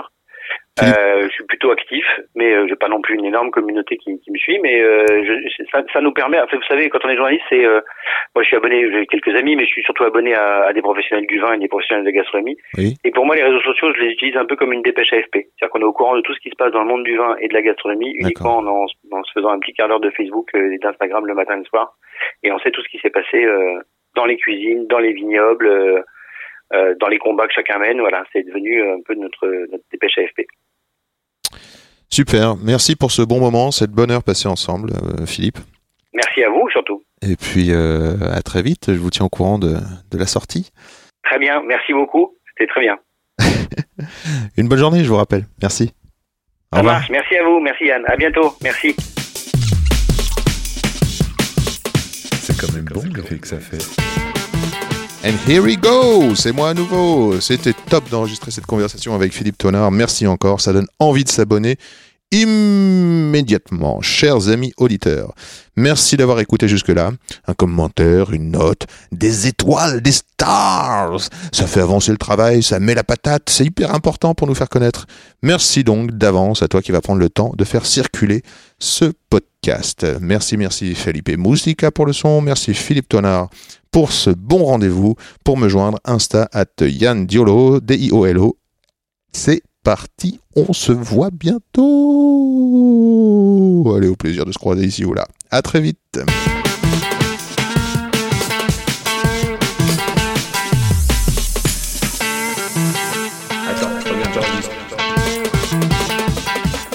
[0.98, 2.06] Euh, je suis plutôt actif,
[2.36, 5.06] mais euh, j'ai pas non plus une énorme communauté qui, qui me suit, mais euh,
[5.08, 6.40] je- ça, ça nous permet.
[6.40, 7.82] Enfin, vous savez, quand on est journaliste, c'est euh,
[8.36, 10.82] moi je suis abonné, j'ai quelques amis, mais je suis surtout abonné à, à des
[10.82, 12.58] professionnels du vin et des professionnels de la gastronomie.
[12.78, 12.96] Oui.
[13.04, 15.34] Et pour moi, les réseaux sociaux, je les utilise un peu comme une dépêche AFP,
[15.34, 17.18] c'est-à-dire qu'on est au courant de tout ce qui se passe dans le monde du
[17.18, 20.00] vin et de la gastronomie uniquement en, en, en se faisant un petit quart d'heure
[20.00, 21.94] de Facebook euh, et d'Instagram le matin et le soir,
[22.44, 23.80] et on sait tout ce qui s'est passé euh,
[24.16, 25.68] dans les cuisines, dans les vignobles.
[25.68, 26.02] euh,
[26.72, 30.20] euh, dans les combats que chacun mène, voilà, c'est devenu un peu notre, notre dépêche
[30.20, 30.42] AFP.
[32.20, 32.58] Super.
[32.58, 35.58] Merci pour ce bon moment, cette bonne heure passée ensemble, euh, Philippe.
[36.14, 37.02] Merci à vous surtout.
[37.22, 38.88] Et puis euh, à très vite.
[38.94, 39.78] Je vous tiens au courant de,
[40.12, 40.70] de la sortie.
[41.24, 42.36] Très bien, merci beaucoup.
[42.50, 42.98] C'était très bien.
[44.58, 45.46] Une bonne journée, je vous rappelle.
[45.62, 45.94] Merci.
[46.74, 46.96] Au Ça revoir.
[46.96, 47.10] marche.
[47.10, 47.62] Merci à vous.
[47.62, 48.04] Merci Yann.
[48.06, 48.54] À bientôt.
[48.64, 48.94] Merci.
[52.42, 53.78] C'est quand même bon l'effet que ça fait.
[55.24, 57.40] And here we go, c'est moi à nouveau.
[57.40, 59.92] C'était top d'enregistrer cette conversation avec Philippe Tonard.
[59.92, 61.78] Merci encore, ça donne envie de s'abonner
[62.32, 65.34] immédiatement, chers amis auditeurs.
[65.76, 67.12] Merci d'avoir écouté jusque-là.
[67.48, 71.20] Un commentaire, une note, des étoiles, des stars.
[71.52, 74.70] Ça fait avancer le travail, ça met la patate, c'est hyper important pour nous faire
[74.70, 75.06] connaître.
[75.42, 78.44] Merci donc d'avance à toi qui va prendre le temps de faire circuler
[78.78, 80.06] ce podcast.
[80.22, 83.50] Merci, merci Felipe Musica pour le son, merci Philippe Tonard
[83.92, 85.16] pour ce bon rendez-vous.
[85.44, 88.58] Pour me joindre, Insta at Yann Diolo, D-I-O-L-O.
[89.32, 91.84] C'est parti, on se voit bientôt.
[93.96, 95.28] Allez, au plaisir de se croiser ici ou là.
[95.52, 96.20] À très vite.
[103.68, 104.72] Attends, regarde, j'enregistre.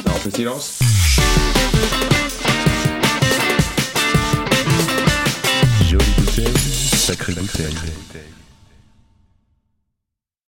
[0.06, 0.78] Non, on fait silence.
[5.88, 6.56] Jolie bouteille,
[6.96, 7.74] sacrée bouteille.